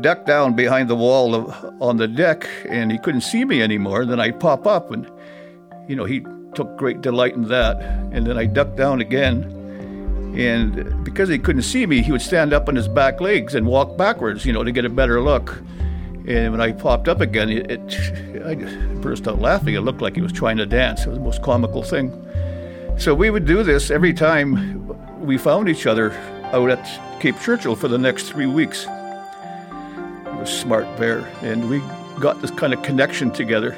duck 0.00 0.26
down 0.26 0.54
behind 0.54 0.88
the 0.88 0.96
wall 0.96 1.34
of, 1.34 1.74
on 1.80 1.98
the 1.98 2.08
deck, 2.08 2.48
and 2.68 2.90
he 2.90 2.98
couldn't 2.98 3.20
see 3.20 3.44
me 3.44 3.62
anymore. 3.62 4.04
Then 4.04 4.20
I'd 4.20 4.40
pop 4.40 4.66
up, 4.66 4.90
and 4.90 5.08
you 5.88 5.96
know 5.96 6.04
he 6.04 6.24
took 6.54 6.76
great 6.76 7.00
delight 7.00 7.34
in 7.34 7.48
that. 7.48 7.80
And 8.12 8.26
then 8.26 8.36
I 8.36 8.46
ducked 8.46 8.76
down 8.76 9.00
again, 9.00 9.44
and 10.36 11.04
because 11.04 11.28
he 11.28 11.38
couldn't 11.38 11.62
see 11.62 11.86
me, 11.86 12.02
he 12.02 12.10
would 12.10 12.22
stand 12.22 12.52
up 12.52 12.68
on 12.68 12.74
his 12.74 12.88
back 12.88 13.20
legs 13.20 13.54
and 13.54 13.66
walk 13.66 13.96
backwards, 13.96 14.44
you 14.44 14.52
know, 14.52 14.64
to 14.64 14.72
get 14.72 14.84
a 14.84 14.90
better 14.90 15.20
look. 15.20 15.62
And 16.26 16.52
when 16.52 16.60
I 16.60 16.72
popped 16.72 17.08
up 17.08 17.20
again, 17.20 17.50
it, 17.50 17.70
it 17.70 18.42
I 18.46 18.54
burst 19.00 19.26
out 19.26 19.40
laughing. 19.40 19.74
It 19.74 19.80
looked 19.80 20.00
like 20.00 20.14
he 20.14 20.20
was 20.20 20.32
trying 20.32 20.56
to 20.58 20.66
dance. 20.66 21.02
It 21.04 21.08
was 21.08 21.18
the 21.18 21.24
most 21.24 21.42
comical 21.42 21.82
thing. 21.82 22.10
So 22.98 23.14
we 23.14 23.30
would 23.30 23.46
do 23.46 23.62
this 23.62 23.90
every 23.90 24.12
time 24.12 24.86
we 25.20 25.38
found 25.38 25.68
each 25.68 25.86
other 25.86 26.12
out 26.52 26.70
at 26.70 27.20
Cape 27.20 27.40
Churchill 27.40 27.74
for 27.74 27.88
the 27.88 27.98
next 27.98 28.28
three 28.30 28.46
weeks. 28.46 28.84
He 28.84 28.88
was 30.38 30.50
a 30.50 30.58
smart 30.58 30.84
bear, 30.96 31.18
and 31.42 31.68
we 31.68 31.80
got 32.20 32.40
this 32.40 32.50
kind 32.50 32.72
of 32.72 32.82
connection 32.82 33.30
together. 33.30 33.76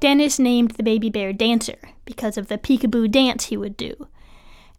Dennis 0.00 0.38
named 0.38 0.72
the 0.72 0.82
baby 0.82 1.10
bear 1.10 1.32
Dancer 1.32 1.78
because 2.04 2.36
of 2.36 2.48
the 2.48 2.58
peekaboo 2.58 3.10
dance 3.10 3.46
he 3.46 3.56
would 3.56 3.76
do. 3.76 4.08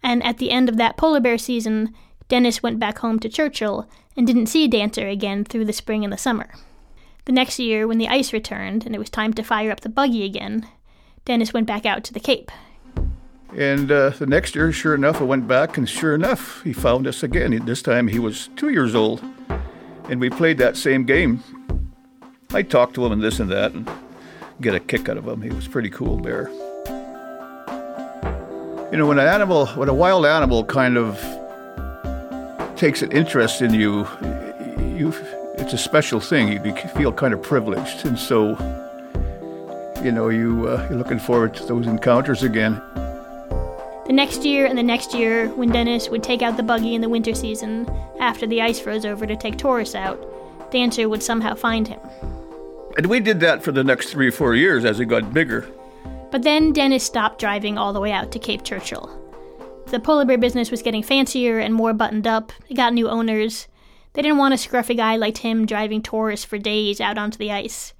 And 0.02 0.24
at 0.24 0.38
the 0.38 0.52
end 0.52 0.68
of 0.70 0.78
that 0.78 0.98
polar 0.98 1.22
bear 1.22 1.38
season, 1.38 1.94
Dennis 2.28 2.64
went 2.64 2.80
back 2.80 3.00
home 3.00 3.20
to 3.20 3.30
Churchill 3.30 3.90
and 4.16 4.26
didn't 4.26 4.48
see 4.48 4.68
Dancer 4.68 5.08
again 5.08 5.44
through 5.44 5.66
the 5.66 5.74
spring 5.74 6.04
and 6.04 6.14
the 6.14 6.18
summer. 6.18 6.50
The 7.26 7.32
next 7.32 7.60
year, 7.60 7.88
when 7.88 7.98
the 7.98 8.08
ice 8.08 8.34
returned 8.34 8.86
and 8.86 8.94
it 8.94 9.00
was 9.00 9.10
time 9.10 9.34
to 9.34 9.44
fire 9.44 9.72
up 9.72 9.82
the 9.82 9.90
buggy 9.90 10.24
again, 10.24 10.68
Dennis 11.26 11.54
went 11.54 11.68
back 11.68 11.86
out 11.86 12.04
to 12.06 12.14
the 12.14 12.20
Cape. 12.20 12.52
And 13.56 13.92
uh, 13.92 14.10
the 14.10 14.26
next 14.26 14.56
year, 14.56 14.72
sure 14.72 14.96
enough, 14.96 15.22
I 15.22 15.26
went 15.26 15.48
back, 15.48 15.78
and 15.78 15.88
sure 15.88 16.16
enough, 16.16 16.64
he 16.64 16.74
found 16.74 17.06
us 17.06 17.22
again. 17.22 17.64
This 17.66 17.84
time 17.84 18.08
he 18.08 18.18
was 18.18 18.50
two 18.56 18.70
years 18.70 18.96
old, 18.96 19.24
and 20.10 20.20
we 20.20 20.30
played 20.30 20.58
that 20.58 20.76
same 20.76 21.06
game. 21.06 21.44
I 22.52 22.64
talked 22.64 22.96
to 22.96 23.06
him 23.06 23.12
and 23.12 23.22
this 23.22 23.40
and 23.40 23.52
that, 23.52 23.74
and 23.74 23.90
get 24.60 24.74
a 24.74 24.80
kick 24.80 25.08
out 25.08 25.18
of 25.18 25.28
him. 25.28 25.42
He 25.44 25.50
was 25.50 25.68
pretty 25.68 25.92
cool 25.92 26.18
bear. 26.18 26.50
You 28.92 28.98
know, 28.98 29.08
when 29.08 29.20
an 29.20 29.28
animal, 29.28 29.68
when 29.68 29.88
a 29.88 29.94
wild 29.94 30.26
animal 30.26 30.66
kind 30.66 30.98
of 30.98 31.24
takes 32.78 33.02
an 33.02 33.12
interest 33.12 33.62
in 33.62 33.74
you, 33.74 34.08
you 34.78 35.14
it's 35.56 35.74
a 35.74 35.78
special 35.78 36.20
thing. 36.20 36.52
You 36.66 36.76
feel 36.90 37.12
kind 37.12 37.34
of 37.34 37.42
privileged, 37.42 38.06
and 38.06 38.18
so 38.18 38.50
you 40.04 40.12
know 40.12 40.30
you 40.30 40.68
uh, 40.68 40.88
you're 40.90 40.98
looking 40.98 41.20
forward 41.20 41.54
to 41.56 41.66
those 41.66 41.88
encounters 41.88 42.44
again. 42.44 42.82
The 44.06 44.12
next 44.12 44.44
year 44.44 44.66
and 44.66 44.78
the 44.78 44.84
next 44.84 45.14
year, 45.14 45.48
when 45.56 45.70
Dennis 45.70 46.10
would 46.10 46.24
take 46.24 46.42
out 46.42 46.58
the 46.58 46.64
buggy 46.64 46.94
in 46.94 47.02
the 47.02 47.08
winter 47.08 47.34
season 47.34 47.90
after 48.20 48.46
the 48.46 48.62
ice 48.62 48.80
froze 48.80 49.06
over 49.06 49.26
to 49.26 49.36
take 49.38 49.58
Taurus 49.58 49.96
out, 49.96 50.20
Dancer 50.72 51.08
would 51.08 51.24
somehow 51.24 51.56
find 51.56 51.88
him. 51.88 52.00
And 52.98 53.06
we 53.06 53.22
did 53.22 53.40
that 53.40 53.64
for 53.64 53.72
the 53.72 53.84
next 53.84 54.10
three 54.10 54.28
or 54.28 54.32
four 54.32 54.56
years 54.56 54.84
as 54.84 55.00
it 55.00 55.06
got 55.06 55.34
bigger. 55.34 55.68
But 56.32 56.44
then 56.44 56.74
Dennis 56.74 57.04
stopped 57.04 57.40
driving 57.40 57.78
all 57.78 57.94
the 57.94 58.02
way 58.02 58.12
out 58.12 58.32
to 58.34 58.40
Cape 58.40 58.64
Churchill. 58.64 59.23
The 59.94 60.00
polar 60.00 60.26
bear 60.26 60.40
business 60.40 60.72
was 60.72 60.82
getting 60.82 61.04
fancier 61.04 61.60
and 61.60 61.72
more 61.72 61.94
buttoned 61.94 62.26
up. 62.26 62.52
It 62.68 62.74
got 62.74 62.96
new 62.96 63.08
owners. 63.08 63.68
They 64.14 64.24
didn't 64.24 64.40
want 64.40 64.56
a 64.56 64.58
scruffy 64.58 64.98
guy 64.98 65.18
like 65.18 65.38
him 65.38 65.68
driving 65.68 66.02
tourists 66.02 66.44
for 66.44 66.58
days 66.58 67.00
out 67.00 67.20
onto 67.20 67.38
the 67.38 67.52
ice. 67.52 67.94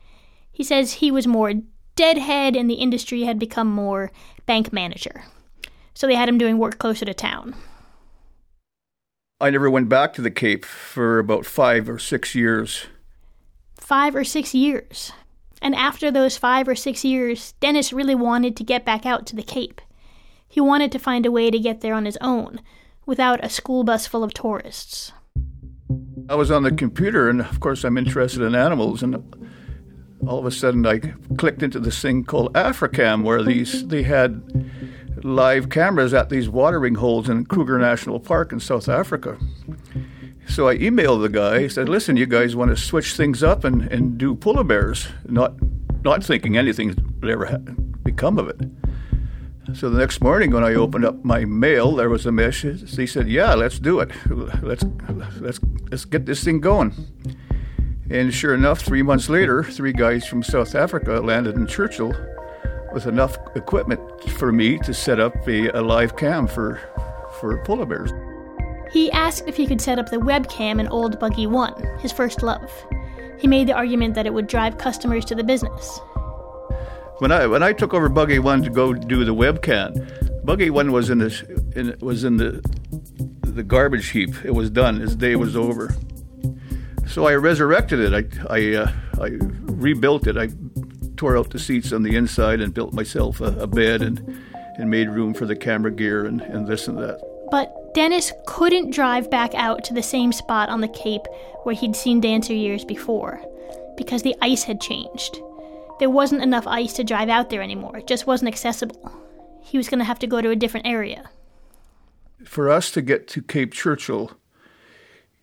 He 0.52 0.64
says 0.64 0.94
he 0.94 1.12
was 1.12 1.28
more 1.28 1.54
deadhead 1.96 2.56
and 2.56 2.68
the 2.68 2.82
industry 2.82 3.26
had 3.26 3.38
become 3.38 3.68
more 3.68 4.12
bank 4.48 4.74
manager. 4.74 5.26
So 5.94 6.08
they 6.08 6.16
had 6.16 6.28
him 6.28 6.40
doing 6.40 6.58
work 6.58 6.80
closer 6.80 7.06
to 7.06 7.14
town. 7.14 7.54
I 9.40 9.52
never 9.52 9.70
went 9.70 9.88
back 9.88 10.14
to 10.14 10.24
the 10.24 10.32
Cape 10.32 10.66
for 10.66 11.20
about 11.20 11.46
five 11.46 11.88
or 11.88 12.00
six 12.00 12.34
years. 12.34 12.88
Five 13.76 14.16
or 14.16 14.24
six 14.24 14.56
years. 14.56 15.12
And 15.62 15.76
after 15.76 16.10
those 16.10 16.38
five 16.38 16.68
or 16.68 16.74
six 16.74 17.06
years, 17.06 17.52
Dennis 17.60 17.94
really 17.94 18.16
wanted 18.16 18.58
to 18.58 18.64
get 18.64 18.84
back 18.84 19.06
out 19.06 19.28
to 19.28 19.36
the 19.36 19.44
Cape. 19.44 19.80
He 20.54 20.62
wanted 20.62 20.92
to 20.92 21.00
find 21.00 21.26
a 21.26 21.32
way 21.32 21.50
to 21.50 21.58
get 21.58 21.82
there 21.82 21.96
on 21.96 22.06
his 22.06 22.20
own, 22.22 22.62
without 23.08 23.44
a 23.44 23.50
school 23.50 23.84
bus 23.84 24.06
full 24.06 24.24
of 24.24 24.36
tourists. 24.36 25.12
I 26.30 26.36
was 26.36 26.52
on 26.52 26.62
the 26.62 26.72
computer, 26.72 27.28
and 27.28 27.42
of 27.42 27.60
course, 27.60 27.84
I'm 27.84 27.98
interested 27.98 28.44
in 28.44 28.54
animals, 28.54 29.02
and 29.02 29.16
all 30.28 30.38
of 30.38 30.46
a 30.46 30.52
sudden, 30.52 30.86
I 30.86 31.00
clicked 31.40 31.64
into 31.64 31.80
this 31.80 32.00
thing 32.00 32.24
called 32.24 32.54
Africam, 32.54 33.24
where 33.24 33.42
these 33.42 33.88
they 33.88 34.04
had 34.04 34.44
live 35.24 35.72
cameras 35.72 36.14
at 36.14 36.30
these 36.30 36.50
watering 36.50 36.96
holes 36.96 37.30
in 37.30 37.48
Kruger 37.48 37.80
National 37.80 38.20
Park 38.20 38.52
in 38.52 38.60
South 38.60 38.88
Africa. 38.88 39.40
So 40.48 40.68
I 40.68 40.78
emailed 40.78 41.24
the 41.24 41.30
guy. 41.30 41.62
He 41.62 41.70
said, 41.70 41.90
"Listen, 41.90 42.16
you 42.16 42.28
guys 42.28 42.56
want 42.56 42.70
to 42.70 42.78
switch 42.78 43.16
things 43.16 43.42
up 43.42 43.64
and, 43.64 43.92
and 43.92 44.20
do 44.20 44.36
polar 44.36 44.64
bears?" 44.64 45.08
Not 45.28 45.56
not 46.04 46.24
thinking 46.24 46.58
anything 46.58 46.96
would 47.22 47.32
ever 47.32 47.46
ha- 47.48 47.74
become 48.04 48.38
of 48.38 48.50
it. 48.50 48.62
So 49.72 49.90
the 49.90 49.98
next 49.98 50.22
morning, 50.22 50.52
when 50.52 50.64
I 50.64 50.74
opened 50.74 51.06
up 51.06 51.24
my 51.24 51.46
mail, 51.46 51.96
there 51.96 52.10
was 52.10 52.26
a 52.26 52.32
message. 52.32 52.96
He 52.96 53.08
said, 53.08 53.30
"Yeah, 53.30 53.54
let's 53.54 53.80
do 53.80 54.02
it. 54.02 54.12
Let's 54.62 54.84
let's 55.40 55.60
let's 55.90 56.06
get 56.06 56.26
this 56.26 56.44
thing 56.44 56.60
going." 56.60 56.94
And 58.10 58.34
sure 58.34 58.54
enough, 58.54 58.82
three 58.82 59.02
months 59.02 59.30
later, 59.30 59.64
three 59.64 59.94
guys 59.94 60.28
from 60.28 60.44
South 60.44 60.76
Africa 60.76 61.14
landed 61.14 61.56
in 61.56 61.66
Churchill 61.66 62.14
with 62.94 63.08
enough 63.08 63.38
equipment 63.56 64.02
for 64.38 64.52
me 64.52 64.78
to 64.80 64.94
set 64.94 65.20
up 65.20 65.34
a, 65.48 65.70
a 65.70 65.82
live 65.82 66.18
cam 66.18 66.46
for 66.46 66.82
for 67.40 67.64
polar 67.64 67.86
bears. 67.86 68.12
He 68.92 69.12
asked 69.12 69.48
if 69.48 69.56
he 69.56 69.66
could 69.66 69.82
set 69.82 69.98
up 69.98 70.10
the 70.10 70.18
webcam 70.18 70.80
in 70.80 70.88
Old 70.90 71.20
Buggy 71.20 71.48
One, 71.48 71.74
his 72.00 72.12
first 72.12 72.44
love. 72.44 72.70
He 73.40 73.48
made 73.48 73.68
the 73.68 73.74
argument 73.74 74.14
that 74.16 74.28
it 74.28 74.34
would 74.34 74.48
drive 74.48 74.78
customers 74.78 75.26
to 75.26 75.36
the 75.36 75.44
business. 75.44 76.00
When 77.24 77.32
I 77.32 77.48
when 77.48 77.64
I 77.64 77.72
took 77.72 77.94
over 77.94 78.10
Buggy 78.10 78.40
One 78.40 78.62
to 78.64 78.70
go 78.70 78.92
do 78.94 79.24
the 79.24 79.34
webcam, 79.34 80.44
Buggy 80.44 80.70
One 80.70 80.92
was 80.92 81.10
in 81.10 81.20
the 81.20 81.72
in, 81.74 81.98
was 82.06 82.26
in 82.26 82.36
the 82.36 82.62
the 83.44 83.64
garbage 83.64 84.10
heap. 84.10 84.44
It 84.44 84.52
was 84.52 84.70
done. 84.70 85.00
His 85.00 85.16
day 85.16 85.38
was 85.38 85.56
over. 85.56 85.96
So 87.08 87.26
I 87.26 87.36
resurrected 87.36 88.02
it. 88.02 88.14
I 88.14 88.54
I 88.54 88.76
uh, 88.76 88.92
I 89.22 89.38
rebuilt 89.40 90.28
it. 90.28 90.36
I 90.36 90.50
tore 91.16 91.38
out 91.38 91.52
the 91.52 91.60
seats 91.60 91.94
on 91.94 92.04
the 92.04 92.14
inside 92.18 92.60
and 92.60 92.74
built 92.74 92.92
myself 92.92 93.40
a, 93.40 93.58
a 93.58 93.68
bed 93.68 94.02
and 94.02 94.20
and 94.78 94.90
made 94.90 95.08
room 95.08 95.34
for 95.34 95.46
the 95.46 95.56
camera 95.56 95.94
gear 95.94 96.26
and, 96.26 96.42
and 96.42 96.68
this 96.68 96.90
and 96.90 96.98
that. 96.98 97.22
But 97.50 97.94
Dennis 97.94 98.34
couldn't 98.48 98.92
drive 98.92 99.32
back 99.32 99.56
out 99.56 99.86
to 99.86 99.94
the 99.94 100.04
same 100.04 100.34
spot 100.34 100.68
on 100.68 100.82
the 100.82 100.90
Cape 100.90 101.26
where 101.64 101.74
he'd 101.74 101.96
seen 101.96 102.20
Dancer 102.20 102.54
years 102.54 102.84
before, 102.84 103.42
because 103.96 104.24
the 104.24 104.36
ice 104.42 104.64
had 104.64 104.82
changed. 104.82 105.40
There 106.04 106.10
wasn't 106.10 106.44
enough 106.44 106.68
ice 106.68 106.92
to 106.96 107.04
drive 107.06 107.30
out 107.30 107.50
there 107.50 107.62
anymore, 107.62 107.96
it 107.96 108.08
just 108.08 108.28
wasn't 108.28 108.50
accessible. 108.50 109.10
He 109.62 109.78
was 109.78 109.88
going 109.88 110.00
to 110.00 110.04
have 110.04 110.20
to 110.20 110.28
go 110.28 110.42
to 110.42 110.50
a 110.50 110.56
different 110.58 110.86
area. 110.86 111.30
For 112.44 112.70
us 112.70 112.92
to 112.92 113.02
get 113.02 113.26
to 113.30 113.42
Cape 113.42 113.72
Churchill, 113.72 114.32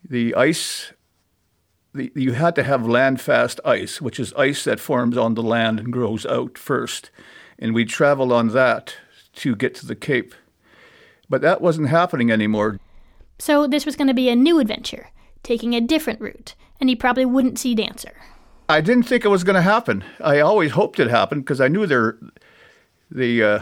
the 0.07 0.35
ice, 0.35 0.93
the, 1.95 2.11
you 2.13 2.33
had 2.33 2.53
to 2.53 2.63
have 2.63 2.85
land-fast 2.85 3.59
ice, 3.65 3.99
which 4.01 4.19
is 4.19 4.35
ice 4.35 4.63
that 4.65 4.79
forms 4.79 5.17
on 5.17 5.33
the 5.33 5.41
land 5.41 5.79
and 5.79 5.91
grows 5.91 6.27
out 6.27 6.59
first. 6.59 7.09
And 7.57 7.73
we 7.73 7.83
traveled 7.83 8.31
on 8.31 8.49
that 8.49 8.97
to 9.37 9.55
get 9.55 9.73
to 9.77 9.87
the 9.87 9.95
Cape. 9.95 10.35
But 11.27 11.41
that 11.41 11.61
wasn't 11.61 11.89
happening 11.89 12.29
anymore. 12.29 12.79
So 13.39 13.65
this 13.65 13.87
was 13.87 13.95
going 13.95 14.09
to 14.09 14.13
be 14.13 14.29
a 14.29 14.35
new 14.35 14.59
adventure, 14.59 15.09
taking 15.41 15.73
a 15.73 15.81
different 15.81 16.21
route, 16.21 16.53
and 16.79 16.87
he 16.87 16.95
probably 16.95 17.25
wouldn't 17.25 17.57
see 17.57 17.73
Dancer. 17.73 18.13
I 18.71 18.81
didn't 18.81 19.03
think 19.03 19.25
it 19.25 19.29
was 19.29 19.43
going 19.43 19.55
to 19.55 19.61
happen. 19.61 20.03
I 20.21 20.39
always 20.39 20.71
hoped 20.71 20.99
it 20.99 21.09
happened 21.09 21.43
because 21.43 21.59
I 21.59 21.67
knew 21.67 21.85
they're 21.85 22.17
the. 23.09 23.43
Uh, 23.43 23.61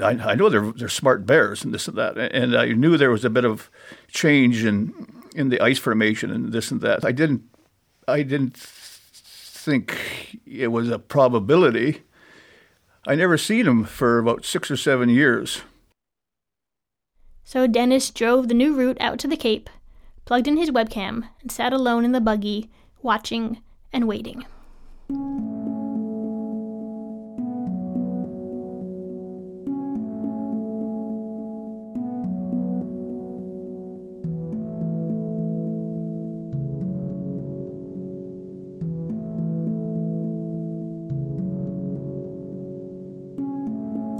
I, 0.00 0.10
I 0.10 0.34
know 0.36 0.48
they're 0.48 0.70
they're 0.70 0.88
smart 0.88 1.26
bears 1.26 1.64
and 1.64 1.74
this 1.74 1.88
and 1.88 1.98
that, 1.98 2.16
and 2.16 2.56
I 2.56 2.72
knew 2.72 2.96
there 2.96 3.10
was 3.10 3.24
a 3.24 3.30
bit 3.30 3.44
of 3.44 3.70
change 4.08 4.64
in 4.64 4.92
in 5.34 5.48
the 5.48 5.60
ice 5.60 5.80
formation 5.80 6.30
and 6.30 6.52
this 6.52 6.70
and 6.70 6.80
that. 6.82 7.04
I 7.04 7.10
didn't 7.10 7.42
I 8.06 8.22
didn't 8.22 8.56
think 8.56 10.38
it 10.46 10.68
was 10.68 10.88
a 10.88 10.98
probability. 11.00 12.02
I 13.06 13.16
never 13.16 13.36
seen 13.36 13.66
him 13.66 13.84
for 13.84 14.18
about 14.18 14.44
six 14.44 14.70
or 14.70 14.76
seven 14.76 15.08
years. 15.08 15.62
So 17.42 17.66
Dennis 17.66 18.10
drove 18.10 18.48
the 18.48 18.54
new 18.54 18.74
route 18.74 18.96
out 19.00 19.18
to 19.18 19.28
the 19.28 19.36
Cape, 19.36 19.68
plugged 20.24 20.46
in 20.46 20.56
his 20.56 20.70
webcam, 20.70 21.24
and 21.42 21.52
sat 21.52 21.72
alone 21.72 22.04
in 22.04 22.12
the 22.12 22.20
buggy, 22.20 22.70
watching 23.04 23.60
and 23.92 24.08
waiting. 24.08 24.44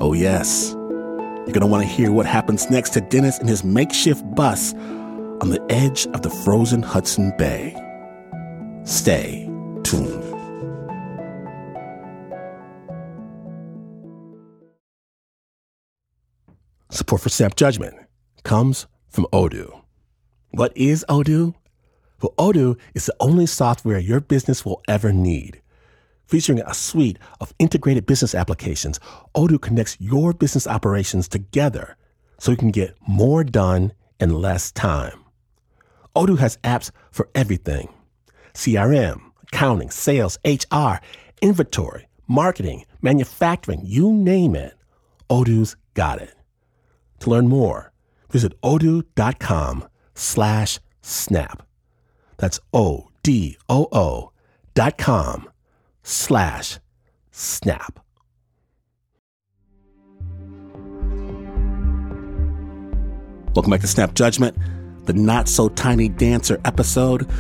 Oh, 0.01 0.13
yes. 0.13 0.73
You're 0.73 1.53
going 1.53 1.61
to 1.61 1.67
want 1.67 1.83
to 1.83 1.89
hear 1.89 2.13
what 2.13 2.27
happens 2.27 2.71
next 2.71 2.91
to 2.91 3.01
Dennis 3.01 3.39
and 3.39 3.49
his 3.49 3.65
makeshift 3.65 4.23
bus 4.35 4.75
on 4.75 5.49
the 5.51 5.65
edge 5.71 6.07
of 6.09 6.23
the 6.23 6.31
frozen 6.31 6.83
Hudson 6.83 7.33
Bay. 7.39 7.84
Stay 8.85 9.49
tuned. 9.83 10.23
Support 16.91 17.23
for 17.23 17.31
Snap 17.31 17.57
Judgment 17.57 17.95
comes 18.43 18.87
from 19.09 19.27
Odoo. 19.33 19.81
What 20.51 20.77
is 20.77 21.03
Odoo? 21.09 21.55
Well, 22.21 22.35
Odoo 22.39 22.79
is 22.93 23.07
the 23.07 23.17
only 23.21 23.47
software 23.47 23.99
your 23.99 24.21
business 24.21 24.67
will 24.67 24.83
ever 24.87 25.15
need. 25.15 25.63
Featuring 26.27 26.61
a 26.61 26.75
suite 26.75 27.19
of 27.41 27.55
integrated 27.59 28.05
business 28.05 28.35
applications, 28.35 29.01
Odoo 29.35 29.59
connects 29.59 29.97
your 29.99 30.35
business 30.35 30.67
operations 30.67 31.27
together 31.27 31.97
so 32.39 32.51
you 32.51 32.59
can 32.59 32.71
get 32.71 32.95
more 33.09 33.45
done 33.45 33.95
in 34.21 34.35
less 34.35 34.71
time. 34.73 35.25
Odoo 36.15 36.39
has 36.39 36.59
apps 36.59 36.91
for 37.11 37.31
everything 37.35 37.89
CRM, 38.55 39.21
accounting, 39.43 39.91
sales, 39.91 40.39
HR, 40.45 40.95
inventory, 41.43 42.09
marketing, 42.27 42.85
manufacturing, 43.03 43.81
you 43.85 44.13
name 44.13 44.55
it. 44.55 44.75
Odoo's 45.29 45.77
got 45.95 46.21
it. 46.23 46.35
To 47.21 47.31
learn 47.31 47.49
more, 47.49 47.93
visit 48.31 48.61
odoo.com 48.63 49.89
slash 50.15 50.79
snap. 51.03 51.67
That's 52.37 52.61
O-D-O-O 52.73 54.33
dot 54.75 54.99
com 54.99 55.49
slash 56.03 56.79
snap. 57.31 58.01
Welcome 63.55 63.71
back 63.71 63.83
to 63.83 63.87
Snap 63.87 64.15
Judgment, 64.15 64.57
the 65.05 65.13
not 65.13 65.49
so 65.49 65.69
tiny 65.69 66.09
dancer 66.09 66.61
episode. 66.65 67.31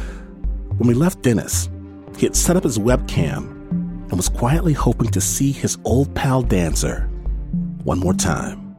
When 0.79 0.89
we 0.89 0.95
left 0.95 1.23
Dennis, 1.23 1.71
he 2.17 2.27
had 2.27 2.35
set 2.35 2.57
up 2.57 2.65
his 2.65 2.81
webcam 2.81 3.49
and 3.71 4.13
was 4.13 4.29
quietly 4.29 4.73
hoping 4.73 5.09
to 5.13 5.21
see 5.21 5.53
his 5.53 5.79
old 5.85 6.13
pal 6.17 6.43
dancer 6.43 7.09
one 7.85 8.01
more 8.01 8.13
time. 8.13 8.75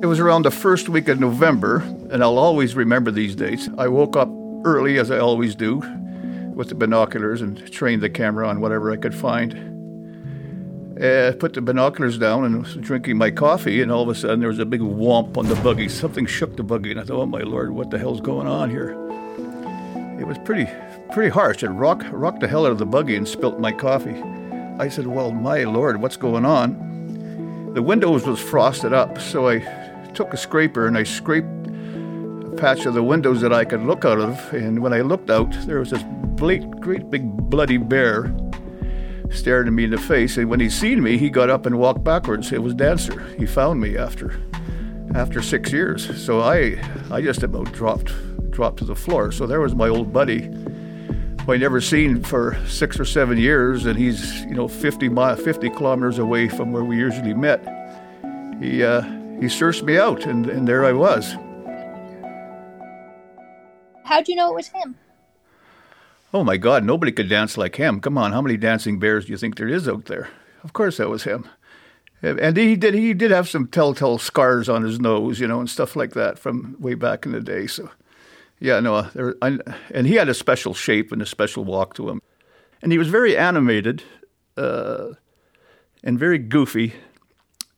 It 0.00 0.06
was 0.06 0.20
around 0.20 0.42
the 0.42 0.52
first 0.52 0.88
week 0.88 1.08
of 1.08 1.18
November, 1.18 1.78
and 2.10 2.22
I'll 2.22 2.38
always 2.38 2.76
remember 2.76 3.10
these 3.10 3.34
dates. 3.34 3.68
I 3.76 3.88
woke 3.88 4.16
up 4.16 4.30
early, 4.64 4.96
as 4.96 5.10
I 5.10 5.18
always 5.18 5.56
do, 5.56 5.82
with 6.54 6.68
the 6.68 6.76
binoculars 6.76 7.42
and 7.42 7.70
trained 7.72 8.02
the 8.02 8.10
camera 8.10 8.48
on 8.48 8.60
whatever 8.60 8.92
I 8.92 8.96
could 8.96 9.14
find. 9.14 9.75
Uh, 11.00 11.30
put 11.38 11.52
the 11.52 11.60
binoculars 11.60 12.16
down 12.16 12.44
and 12.44 12.62
was 12.62 12.74
drinking 12.76 13.18
my 13.18 13.30
coffee, 13.30 13.82
and 13.82 13.92
all 13.92 14.02
of 14.02 14.08
a 14.08 14.14
sudden 14.14 14.40
there 14.40 14.48
was 14.48 14.58
a 14.58 14.64
big 14.64 14.80
whomp 14.80 15.36
on 15.36 15.46
the 15.46 15.54
buggy. 15.56 15.90
Something 15.90 16.24
shook 16.24 16.56
the 16.56 16.62
buggy, 16.62 16.90
and 16.90 16.98
I 16.98 17.04
thought, 17.04 17.20
"Oh 17.20 17.26
my 17.26 17.42
lord, 17.42 17.70
what 17.72 17.90
the 17.90 17.98
hell's 17.98 18.22
going 18.22 18.46
on 18.46 18.70
here?" 18.70 18.92
It 20.18 20.26
was 20.26 20.38
pretty, 20.38 20.66
pretty 21.12 21.28
harsh. 21.28 21.62
It 21.62 21.68
rocked, 21.68 22.10
rocked 22.10 22.40
the 22.40 22.48
hell 22.48 22.64
out 22.64 22.72
of 22.72 22.78
the 22.78 22.86
buggy 22.86 23.14
and 23.14 23.28
spilt 23.28 23.60
my 23.60 23.72
coffee. 23.72 24.14
I 24.78 24.88
said, 24.88 25.06
"Well, 25.06 25.32
my 25.32 25.64
lord, 25.64 26.00
what's 26.00 26.16
going 26.16 26.46
on?" 26.46 27.72
The 27.74 27.82
windows 27.82 28.26
was 28.26 28.40
frosted 28.40 28.94
up, 28.94 29.20
so 29.20 29.48
I 29.48 29.58
took 30.14 30.32
a 30.32 30.38
scraper 30.38 30.86
and 30.86 30.96
I 30.96 31.02
scraped 31.02 31.66
a 31.66 32.56
patch 32.56 32.86
of 32.86 32.94
the 32.94 33.02
windows 33.02 33.42
that 33.42 33.52
I 33.52 33.66
could 33.66 33.82
look 33.82 34.06
out 34.06 34.18
of. 34.18 34.54
And 34.54 34.78
when 34.78 34.94
I 34.94 35.02
looked 35.02 35.28
out, 35.28 35.52
there 35.66 35.78
was 35.78 35.90
this 35.90 36.02
great, 36.36 36.70
great 36.80 37.10
big 37.10 37.30
bloody 37.50 37.76
bear 37.76 38.34
staring 39.30 39.66
at 39.66 39.72
me 39.72 39.84
in 39.84 39.90
the 39.90 39.98
face. 39.98 40.36
And 40.36 40.48
when 40.48 40.60
he 40.60 40.70
seen 40.70 41.02
me, 41.02 41.18
he 41.18 41.30
got 41.30 41.50
up 41.50 41.66
and 41.66 41.78
walked 41.78 42.04
backwards. 42.04 42.52
It 42.52 42.62
was 42.62 42.74
Dancer. 42.74 43.20
He 43.38 43.46
found 43.46 43.80
me 43.80 43.96
after 43.96 44.40
after 45.14 45.40
six 45.40 45.72
years. 45.72 46.24
So 46.24 46.40
I 46.40 46.80
I 47.10 47.20
just 47.20 47.42
about 47.42 47.72
dropped 47.72 48.12
dropped 48.50 48.78
to 48.78 48.84
the 48.84 48.96
floor. 48.96 49.32
So 49.32 49.46
there 49.46 49.60
was 49.60 49.74
my 49.74 49.88
old 49.88 50.12
buddy 50.12 50.50
who 51.46 51.52
I 51.52 51.56
never 51.56 51.80
seen 51.80 52.22
for 52.22 52.58
six 52.66 52.98
or 52.98 53.04
seven 53.04 53.38
years, 53.38 53.86
and 53.86 53.98
he's 53.98 54.40
you 54.42 54.54
know 54.54 54.68
50 54.68 55.08
mi- 55.08 55.36
50 55.36 55.70
kilometers 55.70 56.18
away 56.18 56.48
from 56.48 56.72
where 56.72 56.84
we 56.84 56.96
usually 56.96 57.34
met. 57.34 57.60
He 58.60 58.82
uh, 58.82 59.02
he 59.40 59.48
searched 59.48 59.82
me 59.82 59.98
out, 59.98 60.24
and, 60.24 60.46
and 60.46 60.66
there 60.66 60.84
I 60.84 60.92
was. 60.92 61.36
How'd 64.04 64.28
you 64.28 64.36
know 64.36 64.50
it 64.50 64.54
was 64.54 64.68
him? 64.68 64.96
Oh 66.34 66.44
my 66.44 66.56
God, 66.56 66.84
nobody 66.84 67.12
could 67.12 67.28
dance 67.28 67.56
like 67.56 67.76
him. 67.76 68.00
Come 68.00 68.18
on, 68.18 68.32
how 68.32 68.42
many 68.42 68.56
dancing 68.56 68.98
bears 68.98 69.26
do 69.26 69.32
you 69.32 69.38
think 69.38 69.56
there 69.56 69.68
is 69.68 69.88
out 69.88 70.06
there? 70.06 70.28
Of 70.64 70.72
course 70.72 70.96
that 70.98 71.08
was 71.08 71.24
him. 71.24 71.48
And 72.22 72.56
he 72.56 72.76
did 72.76 72.94
he 72.94 73.14
did 73.14 73.30
have 73.30 73.48
some 73.48 73.68
telltale 73.68 74.18
scars 74.18 74.68
on 74.68 74.82
his 74.82 74.98
nose, 74.98 75.38
you 75.38 75.46
know, 75.46 75.60
and 75.60 75.70
stuff 75.70 75.94
like 75.94 76.14
that 76.14 76.38
from 76.38 76.76
way 76.80 76.94
back 76.94 77.26
in 77.26 77.32
the 77.32 77.40
day. 77.40 77.66
So, 77.66 77.90
yeah, 78.58 78.80
no, 78.80 79.02
there, 79.02 79.36
I, 79.42 79.58
and 79.90 80.06
he 80.06 80.14
had 80.14 80.28
a 80.28 80.34
special 80.34 80.74
shape 80.74 81.12
and 81.12 81.20
a 81.20 81.26
special 81.26 81.64
walk 81.64 81.94
to 81.94 82.08
him, 82.08 82.22
and 82.82 82.90
he 82.90 82.98
was 82.98 83.08
very 83.08 83.36
animated, 83.36 84.02
uh, 84.56 85.10
and 86.02 86.18
very 86.18 86.38
goofy. 86.38 86.94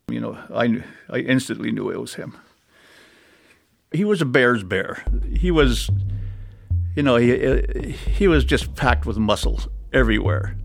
You 0.09 0.21
know, 0.21 0.39
I 0.55 0.83
I 1.11 1.19
instantly 1.19 1.73
knew 1.73 1.91
it 1.91 2.01
was 2.01 2.15
him. 2.15 2.37
He 3.93 4.05
was 4.05 4.23
a 4.23 4.27
bear's 4.27 4.63
bear. 4.63 5.05
He 5.37 5.51
was, 5.51 5.91
you 6.99 7.05
know, 7.05 7.15
he 7.15 7.47
uh, 7.47 7.63
he 8.17 8.27
was 8.27 8.45
just 8.45 8.75
packed 8.75 9.07
with 9.07 9.19
muscle 9.19 9.61
everywhere, 9.93 10.57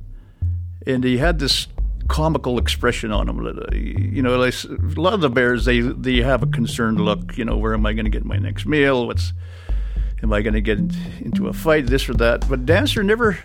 and 0.87 1.03
he 1.03 1.19
had 1.19 1.37
this 1.37 1.67
comical 2.07 2.57
expression 2.57 3.11
on 3.11 3.29
him. 3.29 3.45
Uh, 3.45 3.71
you 3.75 4.23
know, 4.23 4.39
like 4.39 4.55
a 4.63 4.99
lot 4.99 5.13
of 5.13 5.21
the 5.21 5.29
bears, 5.29 5.65
they 5.65 5.81
they 5.81 6.23
have 6.23 6.41
a 6.41 6.47
concerned 6.47 6.99
look. 6.99 7.37
You 7.37 7.45
know, 7.45 7.55
where 7.55 7.75
am 7.75 7.85
I 7.85 7.93
going 7.93 8.05
to 8.05 8.09
get 8.09 8.25
my 8.25 8.37
next 8.37 8.65
meal? 8.65 9.05
What's 9.05 9.31
am 10.23 10.33
I 10.33 10.41
going 10.41 10.55
to 10.55 10.61
get 10.61 10.79
into 11.21 11.49
a 11.49 11.53
fight? 11.53 11.85
This 11.85 12.09
or 12.09 12.15
that. 12.15 12.49
But 12.49 12.65
Dancer 12.65 13.03
never, 13.03 13.37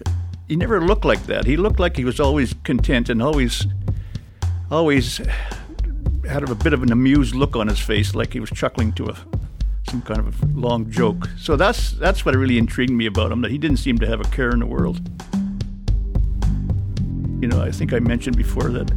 he 0.48 0.57
never 0.57 0.81
looked 0.81 1.05
like 1.05 1.27
that. 1.27 1.44
He 1.44 1.59
looked 1.59 1.79
like 1.79 1.94
he 1.94 2.07
was 2.07 2.18
always 2.18 2.55
content 2.64 3.11
and 3.11 3.22
always, 3.22 3.66
always 4.70 5.20
had 6.27 6.42
a 6.42 6.55
bit 6.55 6.72
of 6.72 6.83
an 6.83 6.90
amused 6.90 7.35
look 7.35 7.55
on 7.55 7.68
his 7.68 7.81
face, 7.81 8.14
like 8.14 8.33
he 8.33 8.40
was 8.40 8.48
chuckling 8.48 8.94
to 8.94 9.11
a 9.11 9.38
some 9.88 10.03
kind 10.03 10.20
of 10.20 10.42
a 10.42 10.46
long 10.59 10.90
joke. 10.90 11.29
So 11.38 11.57
that's 11.57 11.92
that's 11.92 12.24
what 12.24 12.35
really 12.35 12.59
intrigued 12.59 12.92
me 12.92 13.07
about 13.07 13.33
him. 13.33 13.40
That 13.40 13.51
he 13.51 13.59
didn't 13.59 13.79
seem 13.79 13.98
to 13.98 14.07
have 14.07 14.20
a 14.20 14.24
care 14.24 14.51
in 14.51 14.61
the 14.61 14.66
world. 14.66 15.01
You 17.42 17.48
know, 17.48 17.62
I 17.62 17.70
think 17.70 17.92
I 17.92 17.98
mentioned 17.98 18.37
before 18.37 18.70
that 18.70 18.90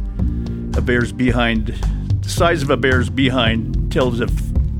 a 0.76 0.80
bear's 0.80 1.12
behind, 1.12 1.68
the 2.22 2.28
size 2.28 2.62
of 2.62 2.70
a 2.70 2.76
bear's 2.76 3.08
behind 3.08 3.92
tells 3.92 4.20
if 4.20 4.32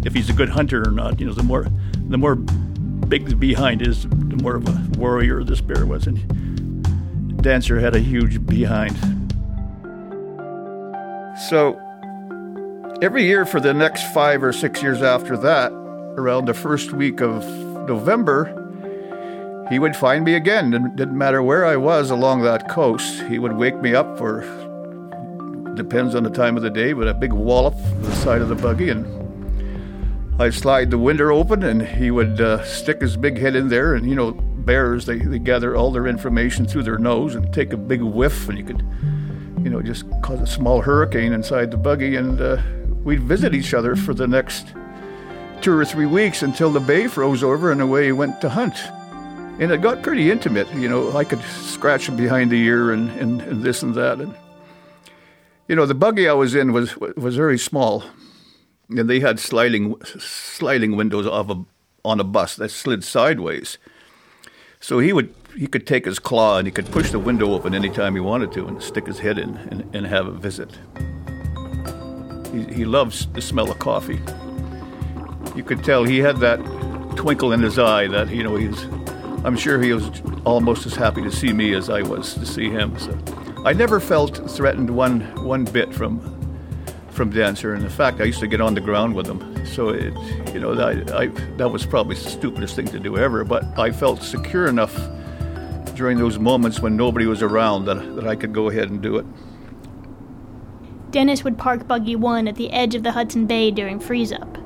if 0.04 0.14
he's 0.14 0.28
a 0.28 0.32
good 0.32 0.48
hunter 0.48 0.86
or 0.86 0.90
not. 0.90 1.20
You 1.20 1.26
know, 1.26 1.32
the 1.32 1.42
more 1.42 1.66
the 2.08 2.18
more 2.18 2.34
big 2.34 3.26
the 3.26 3.36
behind 3.36 3.82
is, 3.82 4.02
the 4.04 4.36
more 4.42 4.56
of 4.56 4.68
a 4.68 4.98
warrior 4.98 5.44
this 5.44 5.60
bear 5.60 5.86
was. 5.86 6.06
And 6.06 7.42
Dancer 7.42 7.80
had 7.80 7.94
a 7.94 8.00
huge 8.00 8.44
behind. 8.46 8.96
So 11.48 11.78
every 13.00 13.24
year 13.24 13.44
for 13.44 13.60
the 13.60 13.74
next 13.74 14.12
five 14.12 14.42
or 14.42 14.52
six 14.52 14.82
years 14.82 15.02
after 15.02 15.36
that, 15.38 15.72
around 16.16 16.46
the 16.46 16.54
first 16.54 16.92
week 16.92 17.20
of 17.20 17.44
November, 17.88 18.58
he 19.70 19.78
would 19.78 19.96
find 19.96 20.24
me 20.24 20.34
again. 20.34 20.74
It 20.74 20.96
didn't 20.96 21.16
matter 21.16 21.42
where 21.42 21.64
I 21.64 21.76
was 21.76 22.10
along 22.10 22.42
that 22.42 22.68
coast. 22.68 23.22
He 23.24 23.38
would 23.38 23.56
wake 23.56 23.80
me 23.80 23.94
up 23.94 24.18
for, 24.18 24.42
depends 25.74 26.14
on 26.14 26.24
the 26.24 26.30
time 26.30 26.56
of 26.56 26.62
the 26.62 26.70
day, 26.70 26.92
but 26.92 27.08
a 27.08 27.14
big 27.14 27.32
wallop 27.32 27.74
the 28.00 28.14
side 28.16 28.42
of 28.42 28.48
the 28.48 28.54
buggy. 28.54 28.90
And 28.90 30.40
I'd 30.40 30.54
slide 30.54 30.90
the 30.90 30.98
window 30.98 31.34
open 31.34 31.62
and 31.62 31.80
he 31.80 32.10
would 32.10 32.40
uh, 32.40 32.62
stick 32.64 33.00
his 33.00 33.16
big 33.16 33.38
head 33.38 33.56
in 33.56 33.68
there. 33.68 33.94
And, 33.94 34.08
you 34.08 34.14
know, 34.14 34.32
bears, 34.32 35.06
they, 35.06 35.18
they 35.18 35.38
gather 35.38 35.74
all 35.74 35.90
their 35.90 36.06
information 36.06 36.66
through 36.66 36.82
their 36.82 36.98
nose 36.98 37.34
and 37.34 37.52
take 37.52 37.72
a 37.72 37.76
big 37.78 38.02
whiff. 38.02 38.48
And 38.48 38.58
you 38.58 38.64
could, 38.64 38.84
you 39.64 39.70
know, 39.70 39.80
just 39.80 40.04
cause 40.22 40.40
a 40.40 40.46
small 40.46 40.82
hurricane 40.82 41.32
inside 41.32 41.70
the 41.70 41.78
buggy. 41.78 42.16
And 42.16 42.40
uh, 42.40 42.60
we'd 43.02 43.22
visit 43.22 43.54
each 43.54 43.72
other 43.72 43.96
for 43.96 44.12
the 44.12 44.26
next 44.26 44.74
two 45.62 45.72
or 45.72 45.84
three 45.84 46.06
weeks 46.06 46.42
until 46.42 46.70
the 46.70 46.80
bay 46.80 47.06
froze 47.06 47.42
over 47.42 47.72
and 47.72 47.80
away 47.80 48.06
he 48.06 48.12
went 48.12 48.40
to 48.40 48.48
hunt 48.48 48.76
and 49.58 49.70
it 49.70 49.80
got 49.80 50.02
pretty 50.02 50.30
intimate. 50.30 50.72
You 50.74 50.88
know, 50.88 51.16
I 51.16 51.24
could 51.24 51.42
scratch 51.42 52.08
him 52.08 52.16
behind 52.16 52.50
the 52.50 52.60
ear 52.60 52.90
and, 52.90 53.10
and, 53.10 53.40
and 53.42 53.62
this 53.62 53.82
and 53.82 53.94
that. 53.94 54.20
And 54.20 54.34
you 55.68 55.76
know, 55.76 55.86
the 55.86 55.94
buggy 55.94 56.28
I 56.28 56.32
was 56.32 56.54
in 56.54 56.72
was 56.72 56.96
was 56.96 57.36
very 57.36 57.58
small, 57.58 58.04
and 58.88 59.08
they 59.08 59.20
had 59.20 59.38
sliding 59.38 59.94
sliding 60.18 60.96
windows 60.96 61.26
of 61.26 61.50
a, 61.50 61.64
on 62.04 62.18
a 62.18 62.24
bus 62.24 62.56
that 62.56 62.70
slid 62.70 63.04
sideways. 63.04 63.78
So 64.80 64.98
he 64.98 65.12
would 65.12 65.34
he 65.56 65.66
could 65.66 65.86
take 65.86 66.06
his 66.06 66.18
claw 66.18 66.58
and 66.58 66.66
he 66.66 66.72
could 66.72 66.90
push 66.90 67.10
the 67.10 67.18
window 67.18 67.52
open 67.52 67.74
anytime 67.74 68.14
he 68.14 68.20
wanted 68.20 68.52
to 68.52 68.66
and 68.66 68.82
stick 68.82 69.06
his 69.06 69.18
head 69.18 69.38
in 69.38 69.56
and, 69.70 69.94
and 69.94 70.06
have 70.06 70.26
a 70.26 70.32
visit. 70.32 70.70
He, 72.50 72.64
he 72.74 72.84
loves 72.84 73.26
the 73.28 73.42
smell 73.42 73.70
of 73.70 73.78
coffee. 73.78 74.20
You 75.56 75.62
could 75.62 75.84
tell 75.84 76.04
he 76.04 76.18
had 76.18 76.38
that 76.38 76.58
twinkle 77.16 77.52
in 77.52 77.60
his 77.60 77.78
eye 77.78 78.06
that 78.08 78.30
you 78.30 78.42
know 78.42 78.56
he's 78.56 78.84
I'm 79.44 79.56
sure 79.56 79.80
he 79.80 79.92
was 79.92 80.22
almost 80.44 80.86
as 80.86 80.94
happy 80.94 81.22
to 81.22 81.30
see 81.30 81.52
me 81.52 81.74
as 81.74 81.90
I 81.90 82.02
was 82.02 82.34
to 82.34 82.46
see 82.46 82.70
him. 82.70 82.98
So 82.98 83.18
I 83.64 83.72
never 83.72 84.00
felt 84.00 84.50
threatened 84.50 84.90
one 84.90 85.20
one 85.44 85.64
bit 85.64 85.92
from 85.92 86.20
from 87.12 87.30
Dancer. 87.30 87.74
And 87.74 87.84
in 87.84 87.90
fact, 87.90 88.20
I 88.20 88.24
used 88.24 88.40
to 88.40 88.46
get 88.46 88.60
on 88.60 88.74
the 88.74 88.80
ground 88.80 89.14
with 89.14 89.26
him. 89.26 89.66
So 89.66 89.90
it, 89.90 90.14
you 90.52 90.60
know, 90.60 90.74
that, 90.74 91.12
I, 91.12 91.26
that 91.56 91.68
was 91.68 91.86
probably 91.86 92.16
the 92.16 92.28
stupidest 92.30 92.74
thing 92.74 92.86
to 92.88 92.98
do 92.98 93.16
ever. 93.16 93.44
But 93.44 93.64
I 93.78 93.92
felt 93.92 94.22
secure 94.22 94.66
enough 94.66 94.94
during 95.94 96.18
those 96.18 96.38
moments 96.38 96.80
when 96.80 96.96
nobody 96.96 97.26
was 97.26 97.42
around 97.42 97.84
that, 97.84 98.16
that 98.16 98.26
I 98.26 98.34
could 98.34 98.52
go 98.52 98.70
ahead 98.70 98.90
and 98.90 99.00
do 99.00 99.16
it. 99.18 99.26
Dennis 101.10 101.44
would 101.44 101.58
park 101.58 101.86
Buggy 101.86 102.16
1 102.16 102.48
at 102.48 102.56
the 102.56 102.72
edge 102.72 102.94
of 102.94 103.02
the 103.02 103.12
Hudson 103.12 103.46
Bay 103.46 103.70
during 103.70 104.00
freeze 104.00 104.32
up. 104.32 104.56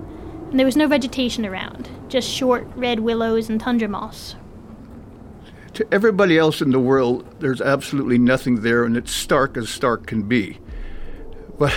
And 0.51 0.59
there 0.59 0.67
was 0.67 0.77
no 0.77 0.89
vegetation 0.89 1.45
around, 1.45 1.89
just 2.09 2.29
short 2.31 2.67
red 2.77 3.01
willows 3.01 3.49
and 3.51 3.61
tundra 3.61 3.89
moss 3.89 4.37
to 5.77 5.87
everybody 5.93 6.39
else 6.39 6.63
in 6.63 6.71
the 6.71 6.81
world, 6.81 7.27
there's 7.39 7.61
absolutely 7.61 8.17
nothing 8.17 8.63
there, 8.63 8.85
and 8.85 8.97
it's 8.97 9.13
stark 9.13 9.59
as 9.59 9.69
stark 9.69 10.07
can 10.07 10.23
be. 10.23 10.59
But, 11.59 11.73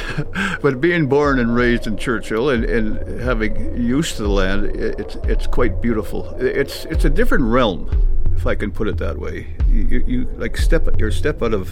but 0.62 0.82
being 0.82 1.08
born 1.08 1.40
and 1.40 1.56
raised 1.56 1.88
in 1.88 1.96
Churchill 1.96 2.50
and, 2.50 2.66
and 2.66 3.22
having 3.22 3.78
used 3.82 4.18
to 4.18 4.24
the 4.24 4.28
land, 4.28 4.66
it's, 4.76 5.16
it's 5.24 5.48
quite 5.48 5.82
beautiful. 5.82 6.32
It's, 6.32 6.84
it's 6.84 7.06
a 7.06 7.10
different 7.10 7.46
realm, 7.46 7.90
if 8.36 8.46
I 8.46 8.56
can 8.56 8.74
put 8.74 8.90
it 8.90 8.98
that 8.98 9.18
way. 9.18 9.56
You, 9.70 10.04
you 10.06 10.26
like 10.36 10.58
step, 10.58 10.86
you 11.00 11.10
step 11.12 11.42
out 11.42 11.54
of 11.54 11.70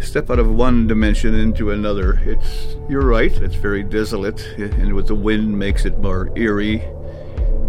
step 0.00 0.30
out 0.30 0.38
of 0.38 0.50
one 0.50 0.86
dimension 0.86 1.34
into 1.34 1.70
another. 1.70 2.20
It's 2.24 2.76
you're 2.88 3.06
right. 3.06 3.32
It's 3.32 3.54
very 3.56 3.82
desolate, 3.82 4.40
and 4.56 4.94
with 4.94 5.08
the 5.08 5.14
wind 5.14 5.58
makes 5.58 5.84
it 5.84 5.98
more 5.98 6.30
eerie 6.36 6.82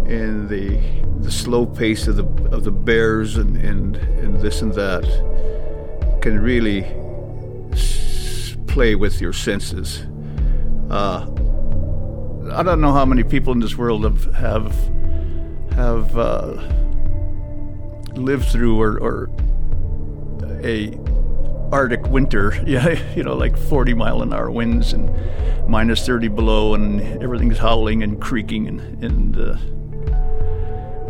and 0.06 0.48
the 0.48 0.78
the 1.20 1.30
slow 1.30 1.66
pace 1.66 2.06
of 2.08 2.16
the 2.16 2.24
of 2.54 2.64
the 2.64 2.70
bears 2.72 3.36
and 3.36 3.56
and, 3.56 3.96
and 3.96 4.40
this 4.40 4.62
and 4.62 4.72
that 4.74 5.04
can 6.22 6.38
really 6.40 6.84
s- 7.72 8.56
play 8.66 8.94
with 8.94 9.20
your 9.20 9.32
senses. 9.32 10.04
Uh, 10.90 11.26
I 12.52 12.62
don't 12.64 12.80
know 12.80 12.92
how 12.92 13.04
many 13.04 13.22
people 13.22 13.52
in 13.52 13.60
this 13.60 13.76
world 13.76 14.04
have 14.04 14.24
have 14.34 14.74
have 15.74 16.18
uh, 16.18 16.60
lived 18.14 18.46
through 18.46 18.80
or, 18.80 18.98
or 18.98 19.30
a 20.64 20.98
Arctic 21.72 22.06
winter, 22.06 22.60
yeah, 22.66 22.98
you 23.14 23.22
know, 23.22 23.34
like 23.34 23.56
40 23.56 23.94
mile 23.94 24.22
an 24.22 24.32
hour 24.32 24.50
winds 24.50 24.92
and 24.92 25.10
minus 25.68 26.04
30 26.06 26.28
below, 26.28 26.74
and 26.74 27.00
everything's 27.22 27.58
howling 27.58 28.02
and 28.02 28.20
creaking, 28.20 28.66
and, 28.66 29.04
and 29.04 29.38
uh, 29.38 29.56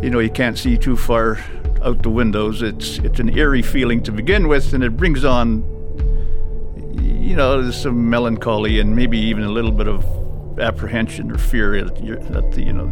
you 0.01 0.09
know, 0.09 0.19
you 0.19 0.29
can't 0.29 0.57
see 0.57 0.77
too 0.77 0.97
far 0.97 1.37
out 1.83 2.03
the 2.03 2.09
windows. 2.09 2.61
It's 2.61 2.99
it's 2.99 3.19
an 3.19 3.35
eerie 3.37 3.61
feeling 3.61 4.03
to 4.03 4.11
begin 4.11 4.47
with, 4.47 4.73
and 4.73 4.83
it 4.83 4.97
brings 4.97 5.25
on, 5.25 5.63
you 6.99 7.35
know, 7.35 7.71
some 7.71 8.09
melancholy 8.09 8.79
and 8.79 8.95
maybe 8.95 9.17
even 9.17 9.43
a 9.43 9.49
little 9.49 9.71
bit 9.71 9.87
of 9.87 10.05
apprehension 10.59 11.31
or 11.31 11.37
fear 11.37 11.83
that, 11.83 11.95
that 12.31 12.51
the, 12.51 12.61
you 12.61 12.73
know 12.73 12.87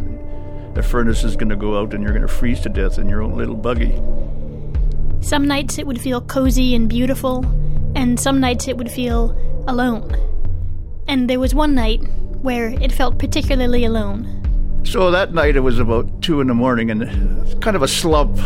the 0.73 0.83
furnace 0.83 1.23
is 1.23 1.35
going 1.35 1.49
to 1.49 1.55
go 1.55 1.79
out 1.79 1.93
and 1.93 2.03
you're 2.03 2.13
going 2.13 2.25
to 2.25 2.27
freeze 2.27 2.61
to 2.61 2.69
death 2.69 2.99
in 2.99 3.09
your 3.09 3.21
own 3.21 3.35
little 3.35 3.55
buggy. 3.55 3.91
Some 5.21 5.45
nights 5.45 5.77
it 5.77 5.85
would 5.85 5.99
feel 5.99 6.21
cozy 6.21 6.73
and 6.75 6.87
beautiful, 6.89 7.45
and 7.95 8.19
some 8.19 8.39
nights 8.39 8.67
it 8.67 8.77
would 8.77 8.91
feel 8.91 9.37
alone. 9.67 10.15
And 11.07 11.29
there 11.29 11.39
was 11.39 11.53
one 11.53 11.75
night 11.75 12.01
where 12.41 12.69
it 12.69 12.91
felt 12.91 13.19
particularly 13.19 13.83
alone. 13.83 14.35
So 14.85 15.11
that 15.11 15.33
night 15.33 15.55
it 15.55 15.59
was 15.59 15.77
about 15.77 16.21
two 16.21 16.39
in 16.41 16.47
the 16.47 16.53
morning, 16.53 16.89
and 16.89 17.61
kind 17.61 17.75
of 17.75 17.83
a 17.83 17.87
slump, 17.87 18.39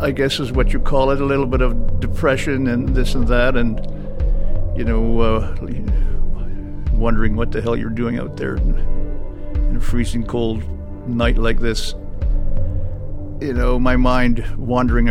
I 0.00 0.10
guess 0.10 0.40
is 0.40 0.50
what 0.52 0.72
you 0.72 0.80
call 0.80 1.10
it, 1.10 1.20
a 1.20 1.24
little 1.24 1.46
bit 1.46 1.60
of 1.60 2.00
depression 2.00 2.66
and 2.66 2.88
this 2.94 3.14
and 3.14 3.28
that, 3.28 3.56
and 3.56 3.78
you 4.76 4.84
know, 4.84 5.20
uh, 5.20 5.56
wondering 6.92 7.36
what 7.36 7.52
the 7.52 7.62
hell 7.62 7.76
you're 7.76 7.90
doing 7.90 8.18
out 8.18 8.36
there 8.36 8.56
in 8.56 9.74
a 9.76 9.80
freezing 9.80 10.24
cold 10.24 10.62
night 11.08 11.38
like 11.38 11.60
this. 11.60 11.94
You 13.40 13.52
know, 13.52 13.78
my 13.78 13.96
mind 13.96 14.44
wandering 14.56 15.08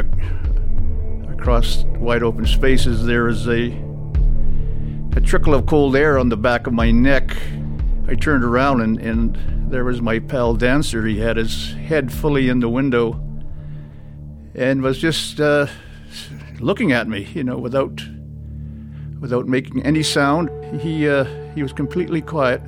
across 1.43 1.83
wide 1.99 2.23
open 2.23 2.45
spaces. 2.45 3.05
There 3.05 3.27
is 3.27 3.49
a 3.49 3.77
a 5.17 5.19
trickle 5.19 5.53
of 5.53 5.65
cold 5.65 5.93
air 5.93 6.17
on 6.17 6.29
the 6.29 6.37
back 6.37 6.67
of 6.67 6.73
my 6.73 6.89
neck. 6.89 7.35
I 8.07 8.15
turned 8.15 8.45
around 8.45 8.79
and, 8.79 8.97
and 8.97 9.69
there 9.69 9.83
was 9.83 10.01
my 10.01 10.19
pal 10.19 10.55
Dancer. 10.55 11.05
He 11.05 11.19
had 11.19 11.35
his 11.35 11.73
head 11.73 12.13
fully 12.13 12.47
in 12.47 12.61
the 12.61 12.69
window 12.69 13.21
and 14.55 14.81
was 14.81 14.97
just 14.99 15.41
uh, 15.41 15.67
looking 16.61 16.93
at 16.93 17.09
me, 17.09 17.27
you 17.33 17.43
know, 17.43 17.57
without 17.57 18.01
without 19.19 19.45
making 19.45 19.83
any 19.83 20.01
sound. 20.01 20.49
He, 20.79 21.09
uh, 21.09 21.25
he 21.55 21.61
was 21.61 21.73
completely 21.73 22.21
quiet. 22.21 22.61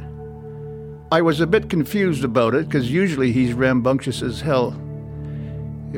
I 1.13 1.21
was 1.21 1.39
a 1.39 1.47
bit 1.47 1.69
confused 1.69 2.25
about 2.25 2.53
it 2.53 2.65
because 2.67 2.91
usually 2.91 3.31
he's 3.31 3.53
rambunctious 3.53 4.21
as 4.21 4.41
hell. 4.41 4.77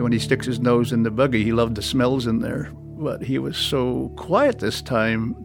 When 0.01 0.11
he 0.11 0.19
sticks 0.19 0.45
his 0.45 0.59
nose 0.59 0.91
in 0.91 1.03
the 1.03 1.11
buggy, 1.11 1.43
he 1.43 1.51
loved 1.51 1.75
the 1.75 1.81
smells 1.81 2.27
in 2.27 2.39
there. 2.39 2.71
But 2.73 3.21
he 3.21 3.37
was 3.39 3.57
so 3.57 4.11
quiet 4.15 4.59
this 4.59 4.81
time. 4.81 5.35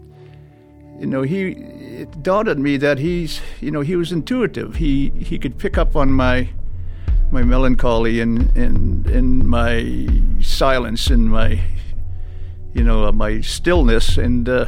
You 0.98 1.06
know, 1.06 1.22
he 1.22 1.50
it 1.50 2.22
dawned 2.22 2.48
on 2.48 2.62
me 2.62 2.76
that 2.78 2.98
he's, 2.98 3.40
you 3.60 3.70
know, 3.70 3.80
he 3.80 3.96
was 3.96 4.12
intuitive. 4.12 4.76
He 4.76 5.10
he 5.10 5.38
could 5.38 5.58
pick 5.58 5.78
up 5.78 5.96
on 5.96 6.12
my 6.12 6.48
my 7.32 7.42
melancholy 7.42 8.20
and 8.20 8.54
and 8.56 9.06
and 9.06 9.44
my 9.44 10.06
silence 10.42 11.08
and 11.08 11.30
my 11.30 11.58
you 12.74 12.84
know 12.84 13.06
uh, 13.06 13.12
my 13.12 13.40
stillness 13.40 14.18
and 14.18 14.50
uh, 14.50 14.66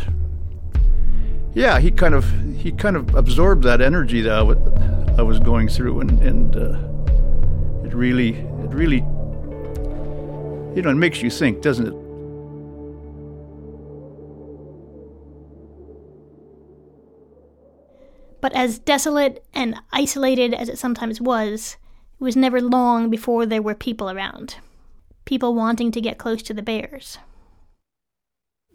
yeah 1.52 1.78
he 1.78 1.90
kind 1.90 2.14
of 2.14 2.24
he 2.56 2.72
kind 2.72 2.96
of 2.96 3.14
absorbed 3.14 3.62
that 3.64 3.82
energy 3.82 4.22
that 4.22 4.32
I, 4.32 4.38
w- 4.38 4.74
I 5.18 5.22
was 5.22 5.38
going 5.40 5.68
through 5.68 6.00
and 6.00 6.22
and 6.22 6.56
uh, 6.56 7.86
it 7.86 7.92
really 7.94 8.30
it 8.30 8.72
really 8.72 9.04
you 10.74 10.82
know 10.82 10.90
it 10.90 10.94
makes 10.94 11.22
you 11.22 11.30
think 11.30 11.60
doesn't 11.62 11.86
it 11.86 12.04
But 18.44 18.52
as 18.52 18.78
desolate 18.78 19.42
and 19.54 19.74
isolated 19.90 20.52
as 20.52 20.68
it 20.68 20.76
sometimes 20.76 21.18
was, 21.18 21.78
it 22.20 22.22
was 22.22 22.36
never 22.36 22.60
long 22.60 23.08
before 23.08 23.46
there 23.46 23.62
were 23.62 23.74
people 23.74 24.10
around. 24.10 24.56
People 25.24 25.54
wanting 25.54 25.90
to 25.92 26.00
get 26.02 26.18
close 26.18 26.42
to 26.42 26.52
the 26.52 26.60
bears. 26.60 27.16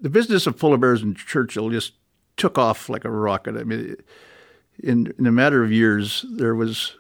The 0.02 0.10
business 0.10 0.48
of 0.48 0.58
polar 0.58 0.78
bears 0.78 1.04
in 1.04 1.14
Churchill 1.14 1.70
just 1.70 1.94
took 2.36 2.58
off 2.58 2.90
like 2.90 3.06
a 3.06 3.12
rocket. 3.12 3.58
I 3.58 3.64
mean, 3.64 3.96
in, 4.80 5.14
in 5.20 5.28
a 5.28 5.32
matter 5.32 5.64
of 5.64 5.72
years, 5.72 6.26
there 6.32 6.56
was 6.56 6.96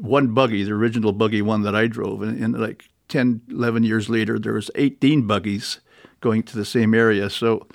one 0.00 0.32
buggy, 0.32 0.62
the 0.62 0.74
original 0.74 1.12
buggy 1.12 1.42
one 1.42 1.62
that 1.62 1.74
I 1.74 1.88
drove, 1.88 2.22
and, 2.22 2.40
and 2.40 2.56
like 2.56 2.88
10, 3.08 3.42
11 3.50 3.84
years 3.84 4.08
later, 4.08 4.38
there 4.38 4.52
was 4.52 4.70
18 4.74 5.26
buggies 5.26 5.80
going 6.20 6.42
to 6.44 6.56
the 6.56 6.64
same 6.64 6.94
area. 6.94 7.30
So 7.30 7.66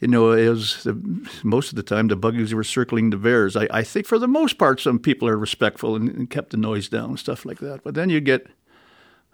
you 0.00 0.06
know, 0.06 0.30
it 0.30 0.48
was 0.48 0.84
the, 0.84 0.94
most 1.42 1.70
of 1.70 1.76
the 1.76 1.82
time 1.82 2.06
the 2.06 2.16
buggies 2.16 2.54
were 2.54 2.64
circling 2.64 3.10
the 3.10 3.16
bears. 3.16 3.56
I, 3.56 3.66
I 3.70 3.82
think 3.82 4.06
for 4.06 4.18
the 4.18 4.28
most 4.28 4.58
part, 4.58 4.80
some 4.80 4.98
people 4.98 5.28
are 5.28 5.36
respectful 5.36 5.96
and, 5.96 6.08
and 6.08 6.30
kept 6.30 6.50
the 6.50 6.56
noise 6.56 6.88
down, 6.88 7.10
and 7.10 7.18
stuff 7.18 7.44
like 7.44 7.58
that. 7.58 7.82
But 7.82 7.94
then 7.94 8.08
you 8.08 8.20
get, 8.20 8.46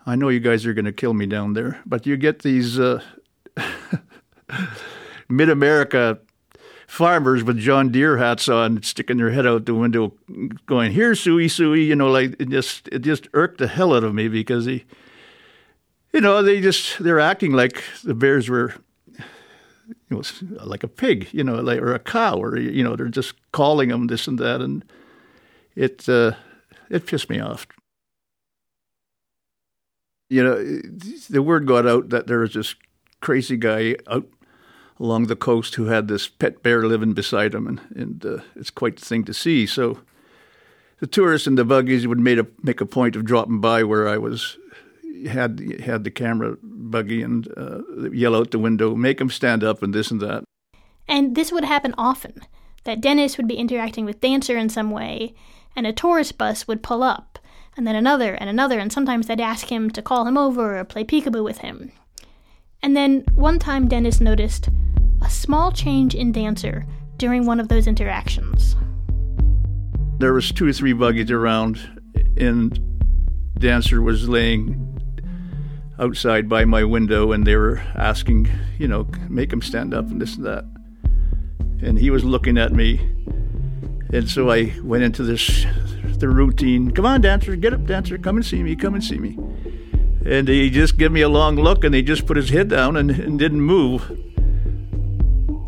I 0.07 0.17
know 0.17 0.31
you 0.31 0.41
guys 0.41 0.65
are 0.65 0.73
going 0.73 0.87
to 0.87 0.93
kill 0.93 1.13
me 1.13 1.27
down 1.27 1.53
there, 1.53 1.81
but 1.85 2.07
you 2.07 2.17
get 2.17 2.41
these 2.41 2.79
uh, 2.79 3.03
mid 5.29 5.51
America 5.51 6.19
farmers 6.87 7.43
with 7.45 7.59
John 7.59 7.91
Deere 7.91 8.19
hats 8.19 8.49
on, 8.49 8.83
sticking 8.83 9.17
their 9.17 9.31
head 9.31 9.47
out 9.47 9.67
the 9.67 9.75
window, 9.75 10.13
going, 10.67 10.93
"Here, 10.93 11.15
suey, 11.15 11.49
suey," 11.49 11.85
you 11.85 11.97
know, 11.97 12.11
like 12.11 12.37
it 12.39 12.49
just 12.49 12.89
it 12.89 13.01
just 13.01 13.29
irked 13.35 13.59
the 13.59 13.67
hell 13.67 13.95
out 13.95 14.05
of 14.05 14.15
me 14.15 14.29
because 14.29 14.67
he, 14.67 14.85
you 16.13 16.21
know, 16.21 16.43
they 16.43 16.61
just 16.61 16.99
they're 17.03 17.21
acting 17.21 17.53
like 17.53 17.83
the 18.03 18.15
bears 18.15 18.49
were 18.49 18.75
you 19.89 19.97
know, 20.11 20.23
like 20.65 20.83
a 20.83 20.89
pig, 20.89 21.29
you 21.33 21.45
know, 21.45 21.57
like, 21.57 21.81
or 21.81 21.95
a 21.95 21.99
cow, 21.99 22.37
or 22.37 22.57
you 22.57 22.83
know, 22.83 22.97
they're 22.97 23.09
just 23.09 23.35
calling 23.53 23.89
them 23.89 24.07
this 24.07 24.27
and 24.27 24.39
that, 24.39 24.61
and 24.61 24.85
it 25.75 26.09
uh, 26.09 26.33
it 26.91 27.07
pissed 27.07 27.31
me 27.31 27.41
off. 27.41 27.67
You 30.29 30.43
know, 30.43 30.57
the 31.31 31.43
word 31.43 31.67
got 31.67 31.87
out 31.87 32.09
that 32.11 32.27
there 32.27 32.41
was 32.41 32.55
this 32.55 32.75
crazy 33.21 33.57
guy 33.57 33.97
out 34.07 34.27
along 35.01 35.27
the 35.27 35.37
coast 35.37 35.75
who 35.75 35.87
had 35.87 36.09
this 36.09 36.29
pet 36.29 36.63
bear 36.63 36.87
living 36.87 37.13
beside 37.13 37.55
him, 37.55 37.67
and, 37.67 37.81
and 37.95 38.27
uh, 38.27 38.43
it's 38.57 38.71
quite 38.71 38.97
the 38.97 39.05
thing 39.05 39.25
to 39.25 39.35
see. 39.35 39.67
So 39.67 40.01
the 41.01 41.07
tourists 41.07 41.47
and 41.47 41.59
the 41.59 41.65
buggies 41.65 42.07
would 42.07 42.21
made 42.21 42.39
a, 42.39 42.47
make 42.63 42.81
a 42.81 42.87
point 42.87 43.17
of 43.17 43.25
dropping 43.25 43.61
by 43.61 43.83
where 43.83 44.09
I 44.09 44.19
was 44.19 44.57
had 45.29 45.61
had 45.81 46.05
the 46.05 46.11
camera 46.11 46.57
buggy 46.63 47.23
and 47.23 47.49
uh, 47.57 48.11
yell 48.11 48.37
out 48.37 48.51
the 48.51 48.59
window, 48.59 48.95
make 48.95 49.19
them 49.19 49.31
stand 49.31 49.65
up, 49.65 49.83
and 49.83 49.95
this 49.95 50.11
and 50.11 50.21
that. 50.21 50.45
And 51.09 51.35
this 51.35 51.53
would 51.53 51.65
happen 51.65 51.95
often. 51.97 52.43
That 52.85 53.01
Dennis 53.01 53.39
would 53.39 53.49
be 53.49 53.57
interacting 53.57 54.05
with 54.05 54.21
Dancer 54.21 54.59
in 54.59 54.69
some 54.69 54.91
way, 54.91 55.35
and 55.75 55.87
a 55.87 55.93
tourist 55.93 56.37
bus 56.37 56.69
would 56.69 56.83
pull 56.83 57.03
up, 57.03 57.39
and 57.77 57.87
then 57.87 57.97
another 57.97 58.35
and 58.35 58.51
another, 58.51 58.79
and 58.79 58.93
sometimes 58.93 59.27
they'd 59.27 59.41
ask 59.41 59.73
him 59.73 59.91
to 59.91 60.03
call 60.03 60.27
him 60.27 60.37
over 60.37 60.79
or 60.79 60.85
play 60.85 61.03
peekaboo 61.03 61.43
with 61.43 61.59
him. 61.59 61.93
And 62.85 62.95
then 62.95 63.25
one 63.35 63.59
time 63.59 63.89
Dennis 63.89 64.21
noticed 64.21 64.69
a 65.23 65.31
small 65.31 65.73
change 65.73 66.15
in 66.15 66.33
Dancer 66.33 66.85
during 67.17 67.47
one 67.47 67.59
of 67.59 67.69
those 67.69 67.87
interactions. 67.87 68.77
There 70.19 70.35
was 70.35 70.53
two 70.53 70.69
or 70.69 70.73
three 70.75 70.93
buggies 70.93 71.31
around, 71.31 71.81
and 72.37 72.79
Dancer 73.59 74.03
was 74.03 74.29
laying 74.29 74.79
outside 75.99 76.47
by 76.47 76.67
my 76.67 76.85
window 76.85 77.33
and 77.33 77.47
they 77.47 77.57
were 77.57 77.79
asking, 77.95 78.51
you 78.79 78.87
know, 78.87 79.09
make 79.31 79.51
him 79.51 79.63
stand 79.63 79.95
up 79.95 80.11
and 80.11 80.21
this 80.21 80.37
and 80.37 80.45
that. 80.45 80.65
And 81.81 81.99
he 81.99 82.11
was 82.11 82.23
looking 82.23 82.59
at 82.59 82.75
me. 82.75 82.99
And 84.13 84.29
so 84.29 84.51
I 84.51 84.75
went 84.83 85.05
into 85.05 85.23
this 85.23 85.65
the 86.19 86.29
routine. 86.29 86.91
Come 86.91 87.07
on, 87.07 87.23
dancer, 87.23 87.57
get 87.57 87.73
up, 87.73 87.87
dancer, 87.87 88.19
come 88.19 88.37
and 88.37 88.45
see 88.45 88.63
me, 88.63 88.77
come 88.77 88.93
and 88.93 89.03
see 89.03 89.17
me. 89.17 89.39
And 90.25 90.49
he 90.49 90.71
just 90.71 90.97
gave 90.97 91.13
me 91.13 91.21
a 91.21 91.29
long 91.29 91.57
look 91.57 91.85
and 91.85 91.95
he 91.95 92.03
just 92.03 92.27
put 92.27 92.37
his 92.37 92.51
head 92.51 92.69
down 92.69 92.97
and, 92.97 93.11
and 93.11 93.39
didn't 93.39 93.61
move. 93.61 94.11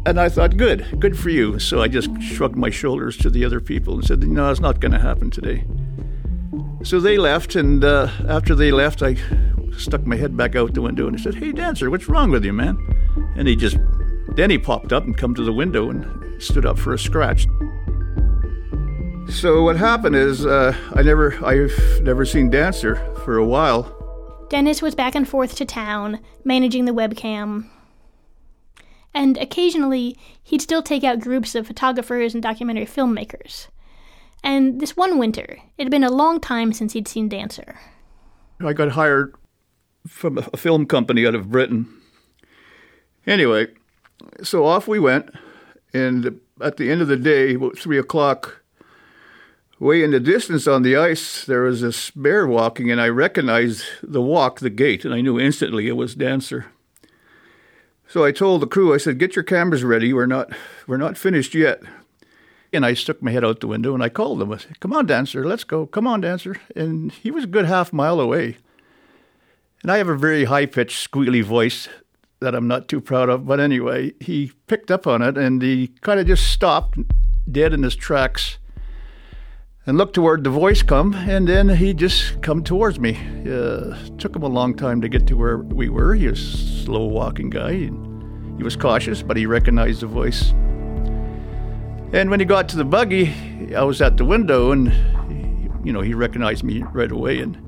And 0.07 0.21
I 0.21 0.29
thought, 0.29 0.57
good, 0.57 1.01
good 1.01 1.19
for 1.19 1.31
you. 1.31 1.59
So 1.59 1.83
I 1.83 1.89
just 1.89 2.11
shrugged 2.23 2.57
my 2.57 2.71
shoulders 2.71 3.17
to 3.19 3.31
the 3.31 3.45
other 3.45 3.61
people 3.61 3.95
and 3.95 4.05
said, 4.05 4.23
no, 4.23 4.51
it's 4.51 4.61
not 4.61 4.81
going 4.81 4.93
to 4.93 5.01
happen 5.01 5.31
today. 5.31 5.65
So 6.85 7.01
they 7.01 7.19
left, 7.19 7.57
and 7.57 7.83
uh, 7.83 8.09
after 8.29 8.55
they 8.55 8.71
left, 8.71 9.03
I 9.03 9.17
stuck 9.77 10.07
my 10.07 10.17
head 10.17 10.37
back 10.37 10.55
out 10.55 10.75
the 10.75 10.83
window 10.83 11.07
and 11.07 11.17
he 11.19 11.23
said, 11.23 11.35
Hey, 11.35 11.53
dancer, 11.53 11.91
what's 11.91 12.09
wrong 12.09 12.31
with 12.31 12.45
you, 12.45 12.53
man? 12.53 12.79
And 13.37 13.49
he 13.49 13.57
just, 13.57 13.77
then 14.37 14.51
he 14.51 14.59
popped 14.59 14.93
up 14.93 15.05
and 15.05 15.17
come 15.17 15.35
to 15.35 15.43
the 15.43 15.53
window 15.53 15.91
and 15.91 16.43
stood 16.43 16.65
up 16.67 16.79
for 16.79 16.93
a 16.93 16.99
scratch. 16.99 17.47
So 19.29 19.63
what 19.63 19.77
happened 19.77 20.15
is 20.15 20.47
uh, 20.47 20.77
I 20.95 21.03
never, 21.03 21.45
I've 21.45 22.01
never 22.03 22.25
seen 22.25 22.51
Dancer 22.51 22.97
for 23.25 23.39
a 23.39 23.45
while. 23.45 23.96
Dennis 24.49 24.81
was 24.81 24.95
back 24.95 25.15
and 25.15 25.29
forth 25.29 25.57
to 25.57 25.65
town, 25.65 26.21
managing 26.45 26.85
the 26.85 26.93
webcam. 26.93 27.69
And 29.13 29.37
occasionally, 29.39 30.17
he'd 30.43 30.63
still 30.63 30.83
take 30.83 31.03
out 31.03 31.21
groups 31.21 31.55
of 31.55 31.67
photographers 31.67 32.35
and 32.35 32.43
documentary 32.43 32.87
filmmakers. 32.87 33.69
And 34.45 34.81
this 34.81 34.97
one 34.97 35.19
winter, 35.19 35.59
it 35.77 35.83
had 35.83 35.91
been 35.91 36.05
a 36.05 36.11
long 36.11 36.39
time 36.39 36.73
since 36.73 36.93
he'd 36.93 37.09
seen 37.09 37.29
Dancer. 37.29 37.81
I 38.65 38.73
got 38.73 38.93
hired 38.93 39.35
from 40.07 40.39
a 40.39 40.57
film 40.57 40.87
company 40.87 41.27
out 41.27 41.35
of 41.35 41.51
Britain. 41.51 41.89
Anyway, 43.27 43.67
so 44.43 44.65
off 44.65 44.87
we 44.87 45.01
went, 45.01 45.31
and 45.93 46.41
at 46.63 46.77
the 46.77 46.91
end 46.91 47.03
of 47.03 47.09
the 47.09 47.17
day, 47.17 47.55
about 47.55 47.77
three 47.77 47.99
o'clock, 47.99 48.63
way 49.79 50.03
in 50.03 50.11
the 50.11 50.21
distance 50.21 50.67
on 50.67 50.83
the 50.83 50.97
ice, 50.97 51.45
there 51.45 51.63
was 51.63 51.81
this 51.81 52.11
bear 52.11 52.47
walking, 52.47 52.91
and 52.91 53.01
I 53.01 53.09
recognized 53.09 53.85
the 54.03 54.23
walk, 54.23 54.61
the 54.61 54.71
gait, 54.71 55.05
and 55.05 55.13
I 55.13 55.21
knew 55.21 55.39
instantly 55.39 55.89
it 55.89 55.97
was 55.97 56.15
Dancer. 56.15 56.67
So 58.09 58.25
I 58.25 58.33
told 58.33 58.63
the 58.63 58.67
crew, 58.67 58.95
I 58.95 58.99
said, 58.99 59.19
"Get 59.19 59.37
your 59.37 59.43
cameras 59.43 59.85
ready. 59.85 60.13
We're 60.13 60.27
not, 60.27 60.51
we're 60.87 60.97
not 60.97 61.19
finished 61.19 61.55
yet." 61.55 61.83
And 62.73 62.85
I 62.85 62.95
stuck 62.95 63.23
my 63.23 63.31
head 63.31 63.45
out 63.45 63.61
the 63.61 63.69
window 63.69 63.95
and 63.95 64.03
I 64.03 64.09
called 64.09 64.41
him. 64.43 64.53
I 64.53 64.59
said, 64.59 64.81
"Come 64.81 64.93
on, 64.93 65.07
Dancer, 65.07 65.45
let's 65.45 65.65
go. 65.65 65.87
Come 65.87 66.07
on, 66.07 66.21
Dancer." 66.21 66.57
And 66.75 67.13
he 67.13 67.31
was 67.31 67.45
a 67.45 67.49
good 67.49 67.65
half 67.65 67.93
mile 67.93 68.21
away. 68.21 68.59
And 69.83 69.91
I 69.91 69.99
have 69.99 70.09
a 70.09 70.17
very 70.17 70.45
high 70.45 70.67
pitched, 70.67 71.11
squealy 71.11 71.43
voice 71.43 71.89
that 72.41 72.55
I'm 72.55 72.69
not 72.69 72.89
too 72.89 73.01
proud 73.01 73.29
of. 73.29 73.47
But 73.47 73.61
anyway, 73.61 74.15
he 74.21 74.53
picked 74.67 74.91
up 74.91 75.07
on 75.07 75.23
it 75.23 75.37
and 75.37 75.63
he 75.63 75.89
kind 76.01 76.21
of 76.21 76.27
just 76.27 76.51
stopped 76.53 76.99
dead 77.51 77.73
in 77.73 77.83
his 77.83 77.97
tracks 77.97 78.59
and 79.87 79.97
looked 79.97 80.15
toward 80.15 80.45
the 80.45 80.51
voice 80.51 80.83
come. 80.83 81.15
And 81.15 81.49
then 81.49 81.69
he 81.69 81.95
just 81.95 82.43
come 82.43 82.63
towards 82.63 82.99
me. 82.99 83.17
Uh, 83.49 83.97
took 84.19 84.35
him 84.35 84.43
a 84.43 84.49
long 84.49 84.75
time 84.75 85.01
to 85.01 85.09
get 85.09 85.27
to 85.29 85.37
where 85.37 85.59
we 85.59 85.89
were. 85.89 86.15
He 86.15 86.29
was 86.29 86.41
a 86.41 86.85
slow 86.85 87.07
walking 87.07 87.51
guy. 87.51 87.73
He 88.57 88.63
was 88.63 88.77
cautious, 88.77 89.23
but 89.23 89.37
he 89.37 89.47
recognized 89.47 90.01
the 90.01 90.07
voice. 90.07 90.51
And 92.13 92.31
when 92.31 92.41
he 92.41 92.47
got 92.47 92.69
to 92.71 92.77
the 92.77 92.85
buggy, 92.85 93.75
I 93.75 93.83
was 93.83 94.01
at 94.01 94.17
the 94.17 94.25
window 94.25 94.73
and, 94.73 94.93
you 95.85 95.93
know, 95.93 96.01
he 96.01 96.15
recognized 96.15 96.65
me 96.65 96.83
right 96.93 97.11
away. 97.11 97.41
And 97.41 97.59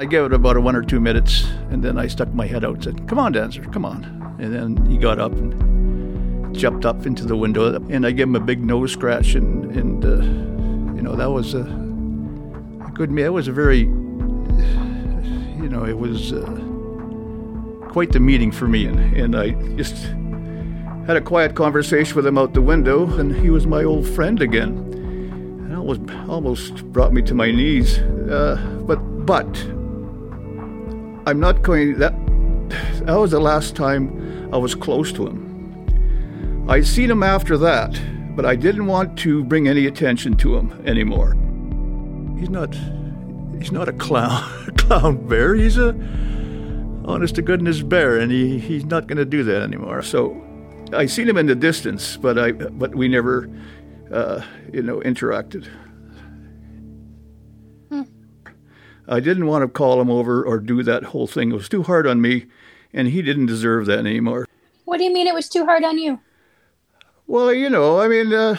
I 0.00 0.06
gave 0.06 0.24
it 0.24 0.32
about 0.32 0.56
a 0.56 0.60
one 0.60 0.74
or 0.74 0.82
two 0.82 0.98
minutes, 0.98 1.44
and 1.68 1.82
then 1.82 1.98
I 1.98 2.06
stuck 2.06 2.32
my 2.32 2.46
head 2.46 2.64
out 2.64 2.76
and 2.76 2.84
said, 2.84 3.06
Come 3.06 3.18
on, 3.18 3.32
dancer, 3.32 3.62
come 3.64 3.84
on. 3.84 4.36
And 4.38 4.54
then 4.54 4.86
he 4.86 4.96
got 4.96 5.18
up 5.18 5.32
and 5.32 6.56
jumped 6.56 6.86
up 6.86 7.04
into 7.04 7.26
the 7.26 7.36
window, 7.36 7.74
and 7.74 8.06
I 8.06 8.10
gave 8.10 8.26
him 8.28 8.36
a 8.36 8.40
big 8.40 8.64
nose 8.64 8.92
scratch, 8.92 9.34
and, 9.34 9.70
and 9.76 10.04
uh, 10.04 10.49
you 11.00 11.04
know, 11.08 11.16
that 11.16 11.30
was 11.30 11.54
a, 11.54 11.60
a 11.62 12.90
good 12.92 13.10
meal. 13.10 13.28
It 13.28 13.30
was 13.30 13.48
a 13.48 13.52
very, 13.52 13.78
you 13.78 15.68
know, 15.70 15.86
it 15.86 15.96
was 15.96 16.30
uh, 16.30 16.44
quite 17.88 18.12
the 18.12 18.20
meeting 18.20 18.52
for 18.52 18.68
me, 18.68 18.84
and, 18.84 19.16
and 19.16 19.34
I 19.34 19.52
just 19.76 19.94
had 21.06 21.16
a 21.16 21.22
quiet 21.22 21.54
conversation 21.54 22.16
with 22.16 22.26
him 22.26 22.36
out 22.36 22.52
the 22.52 22.60
window, 22.60 23.06
and 23.18 23.34
he 23.34 23.48
was 23.48 23.66
my 23.66 23.82
old 23.82 24.06
friend 24.06 24.42
again. 24.42 25.70
It 25.70 25.74
almost, 25.74 26.02
almost 26.28 26.84
brought 26.92 27.14
me 27.14 27.22
to 27.22 27.34
my 27.34 27.50
knees. 27.50 27.96
Uh, 27.96 28.58
but, 28.86 28.98
but, 29.24 29.48
I'm 31.26 31.40
not 31.40 31.62
going. 31.62 31.98
That 31.98 32.12
that 33.06 33.16
was 33.16 33.30
the 33.30 33.40
last 33.40 33.74
time 33.74 34.52
I 34.52 34.58
was 34.58 34.74
close 34.74 35.12
to 35.12 35.28
him. 35.28 36.66
I'd 36.68 36.86
seen 36.86 37.10
him 37.10 37.22
after 37.22 37.56
that, 37.56 37.98
but 38.40 38.48
I 38.48 38.56
didn't 38.56 38.86
want 38.86 39.18
to 39.18 39.44
bring 39.44 39.68
any 39.68 39.84
attention 39.84 40.34
to 40.38 40.56
him 40.56 40.72
anymore. 40.86 41.34
He's 42.38 42.48
not. 42.48 42.74
He's 43.58 43.70
not 43.70 43.86
a 43.86 43.92
clown, 43.92 44.74
clown 44.78 45.28
bear. 45.28 45.54
He's 45.54 45.76
a 45.76 45.88
honest 47.04 47.34
to 47.34 47.42
goodness 47.42 47.82
bear, 47.82 48.18
and 48.18 48.32
he, 48.32 48.58
he's 48.58 48.86
not 48.86 49.06
going 49.06 49.18
to 49.18 49.26
do 49.26 49.42
that 49.44 49.60
anymore. 49.60 50.00
So 50.00 50.42
I 50.90 51.04
seen 51.04 51.28
him 51.28 51.36
in 51.36 51.48
the 51.48 51.54
distance, 51.54 52.16
but 52.16 52.38
I 52.38 52.52
but 52.52 52.94
we 52.94 53.08
never, 53.08 53.50
uh, 54.10 54.40
you 54.72 54.80
know, 54.80 55.00
interacted. 55.00 55.68
Hmm. 57.90 58.04
I 59.06 59.20
didn't 59.20 59.48
want 59.48 59.64
to 59.64 59.68
call 59.68 60.00
him 60.00 60.08
over 60.08 60.42
or 60.42 60.60
do 60.60 60.82
that 60.84 61.02
whole 61.02 61.26
thing. 61.26 61.50
It 61.50 61.56
was 61.56 61.68
too 61.68 61.82
hard 61.82 62.06
on 62.06 62.22
me, 62.22 62.46
and 62.94 63.08
he 63.08 63.20
didn't 63.20 63.46
deserve 63.46 63.84
that 63.84 63.98
anymore. 63.98 64.46
What 64.86 64.96
do 64.96 65.04
you 65.04 65.12
mean 65.12 65.26
it 65.26 65.34
was 65.34 65.50
too 65.50 65.66
hard 65.66 65.84
on 65.84 65.98
you? 65.98 66.20
Well, 67.30 67.54
you 67.54 67.70
know, 67.70 68.00
I 68.00 68.08
mean, 68.08 68.32
uh, 68.32 68.56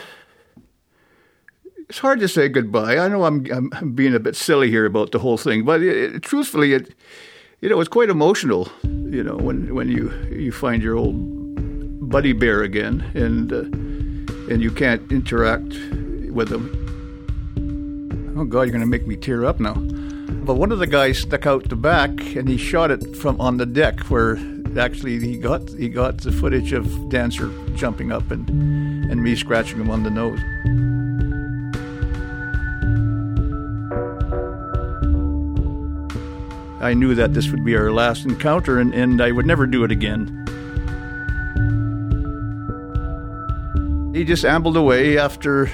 it's 1.90 1.98
hard 1.98 2.22
to 2.22 2.30
say 2.30 2.48
goodbye. 2.48 3.00
I 3.00 3.10
know 3.10 3.26
I'm, 3.26 3.46
I'm, 3.52 3.92
being 3.92 4.16
a 4.16 4.20
bit 4.20 4.38
silly 4.38 4.70
here 4.70 4.86
about 4.86 5.12
the 5.12 5.20
whole 5.20 5.36
thing, 5.36 5.66
but 5.66 5.82
it, 5.82 6.16
it, 6.16 6.24
truthfully, 6.24 6.72
it 6.72 6.96
you 7.60 7.68
know 7.68 7.82
it's 7.82 7.90
quite 7.90 8.10
emotional. 8.10 8.70
You 8.84 9.26
know, 9.26 9.36
when 9.36 9.76
when 9.76 9.90
you 9.90 10.10
you 10.32 10.54
find 10.54 10.82
your 10.82 10.96
old 10.96 11.18
buddy 12.10 12.32
bear 12.32 12.64
again, 12.64 13.12
and 13.14 13.52
uh, 13.52 13.58
and 14.50 14.64
you 14.64 14.72
can't 14.72 15.12
interact 15.12 15.74
with 16.32 16.50
him. 16.50 16.64
Oh 18.38 18.46
God, 18.46 18.62
you're 18.62 18.72
going 18.72 18.80
to 18.80 18.88
make 18.88 19.06
me 19.06 19.18
tear 19.18 19.44
up 19.44 19.60
now. 19.60 19.74
But 19.74 20.56
one 20.56 20.72
of 20.72 20.80
the 20.80 20.88
guys 20.88 21.20
stuck 21.20 21.46
out 21.46 21.68
the 21.68 21.76
back, 21.76 22.12
and 22.38 22.48
he 22.48 22.56
shot 22.56 22.90
it 22.90 23.18
from 23.18 23.42
on 23.42 23.58
the 23.58 23.66
deck, 23.66 24.00
where 24.10 24.38
actually 24.78 25.20
he 25.20 25.38
got 25.38 25.70
he 25.70 25.90
got 25.90 26.18
the 26.20 26.32
footage 26.32 26.74
of 26.74 27.10
Dancer 27.10 27.52
jumping 27.76 28.12
up 28.12 28.32
and 28.32 28.50
and 29.12 29.24
me 29.24 29.36
scratching 29.36 29.80
him 29.80 29.90
on 29.90 30.04
the 30.04 30.10
nose. 30.10 30.40
I 36.82 36.96
knew 36.96 37.14
that 37.14 37.36
this 37.36 37.52
would 37.52 37.64
be 37.64 37.76
our 37.76 37.92
last 37.92 38.26
encounter, 38.26 38.80
and, 38.80 38.92
and 38.94 39.22
I 39.22 39.32
would 39.32 39.46
never 39.46 39.68
do 39.68 39.84
it 39.84 39.92
again. 39.92 40.38
He 44.16 44.26
just 44.26 44.44
ambled 44.44 44.76
away 44.76 45.18
after, 45.18 45.70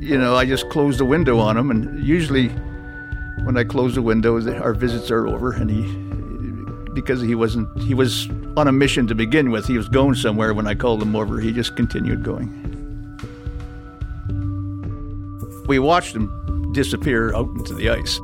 you 0.00 0.16
know, 0.16 0.36
I 0.36 0.46
just 0.46 0.70
closed 0.70 1.00
the 1.00 1.04
window 1.04 1.38
on 1.38 1.56
him. 1.56 1.70
And 1.72 2.02
usually, 2.04 2.48
when 3.42 3.56
I 3.56 3.64
close 3.64 3.96
the 3.96 4.02
window, 4.02 4.40
our 4.62 4.74
visits 4.74 5.10
are 5.10 5.26
over. 5.26 5.52
And 5.52 5.68
he, 5.68 5.82
because 6.94 7.20
he 7.20 7.34
wasn't, 7.34 7.68
he 7.82 7.94
was 7.94 8.28
on 8.56 8.68
a 8.68 8.72
mission 8.72 9.06
to 9.06 9.14
begin 9.14 9.50
with. 9.50 9.66
He 9.66 9.76
was 9.76 9.88
going 9.88 10.14
somewhere 10.14 10.54
when 10.54 10.66
I 10.66 10.74
called 10.74 11.02
him 11.02 11.14
over. 11.16 11.40
He 11.40 11.52
just 11.52 11.76
continued 11.76 12.22
going. 12.22 12.48
We 15.66 15.78
watched 15.78 16.14
him 16.16 16.72
disappear 16.72 17.34
out 17.34 17.48
into 17.50 17.74
the 17.74 17.90
ice. 17.90 18.20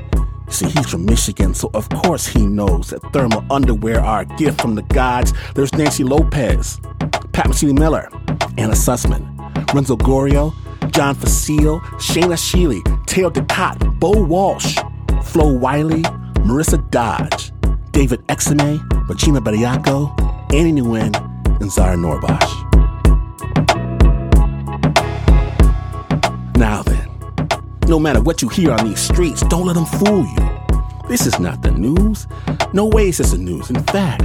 See, 0.50 0.66
he's 0.66 0.88
from 0.88 1.04
Michigan, 1.04 1.52
so 1.54 1.70
of 1.74 1.88
course 1.90 2.26
he 2.26 2.46
knows 2.46 2.90
that 2.90 3.02
thermal 3.12 3.44
underwear 3.50 4.00
are 4.00 4.20
a 4.20 4.24
gift 4.24 4.60
from 4.60 4.74
the 4.74 4.82
gods. 4.82 5.32
There's 5.54 5.72
Nancy 5.74 6.04
Lopez, 6.04 6.80
Pat 7.32 7.46
Mesiti-Miller, 7.46 8.08
Anna 8.56 8.72
Sussman, 8.72 9.24
Renzo 9.74 9.96
Gorrio, 9.96 10.54
John 10.90 11.14
Facile, 11.14 11.80
Shayna 11.98 12.36
Sheely, 12.36 13.06
Teo 13.06 13.28
Ducot, 13.28 14.00
Bo 14.00 14.22
Walsh, 14.24 14.78
Flo 15.22 15.52
Wiley, 15.52 16.02
Marissa 16.46 16.78
Dodge, 16.90 17.52
David 17.92 18.26
Exime, 18.28 18.80
Regina 19.08 19.40
Bariaco, 19.40 20.10
Annie 20.54 20.80
Nguyen, 20.80 21.27
and 21.60 21.70
Zara 21.70 21.96
Norbosch. 21.96 22.66
Now 26.56 26.82
then, 26.82 27.08
no 27.86 27.98
matter 27.98 28.20
what 28.20 28.42
you 28.42 28.48
hear 28.48 28.72
on 28.72 28.86
these 28.86 29.00
streets, 29.00 29.42
don't 29.42 29.66
let 29.66 29.74
them 29.74 29.86
fool 29.86 30.26
you. 30.26 30.68
This 31.08 31.26
is 31.26 31.38
not 31.38 31.62
the 31.62 31.70
news. 31.70 32.26
No 32.72 32.86
way 32.86 33.08
is 33.08 33.18
this 33.18 33.30
the 33.30 33.38
news. 33.38 33.70
In 33.70 33.82
fact, 33.84 34.22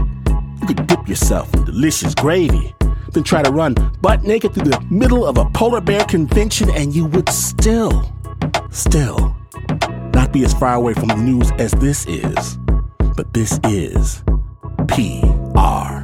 you 0.62 0.68
could 0.68 0.88
dip 0.88 1.08
yourself 1.08 1.54
in 1.54 1.64
delicious 1.66 2.14
gravy, 2.16 2.76
then 3.12 3.24
try 3.24 3.42
to 3.42 3.52
run 3.52 3.76
butt 4.02 4.24
naked 4.24 4.54
through 4.54 4.70
the 4.70 4.86
middle 4.90 5.26
of 5.26 5.38
a 5.38 5.46
polar 5.52 5.82
bear 5.82 6.04
convention, 6.06 6.70
and 6.72 6.94
you 6.94 7.06
would 7.06 7.30
still, 7.30 8.12
still 8.72 9.36
not 10.14 10.32
be 10.34 10.44
as 10.44 10.54
far 10.54 10.76
away 10.76 10.94
from 10.94 11.08
the 11.08 11.16
news 11.16 11.52
as 11.54 11.72
this 11.74 12.06
is. 12.08 12.58
But 13.16 13.34
this 13.34 13.60
is 13.64 14.24
PR. 14.88 16.04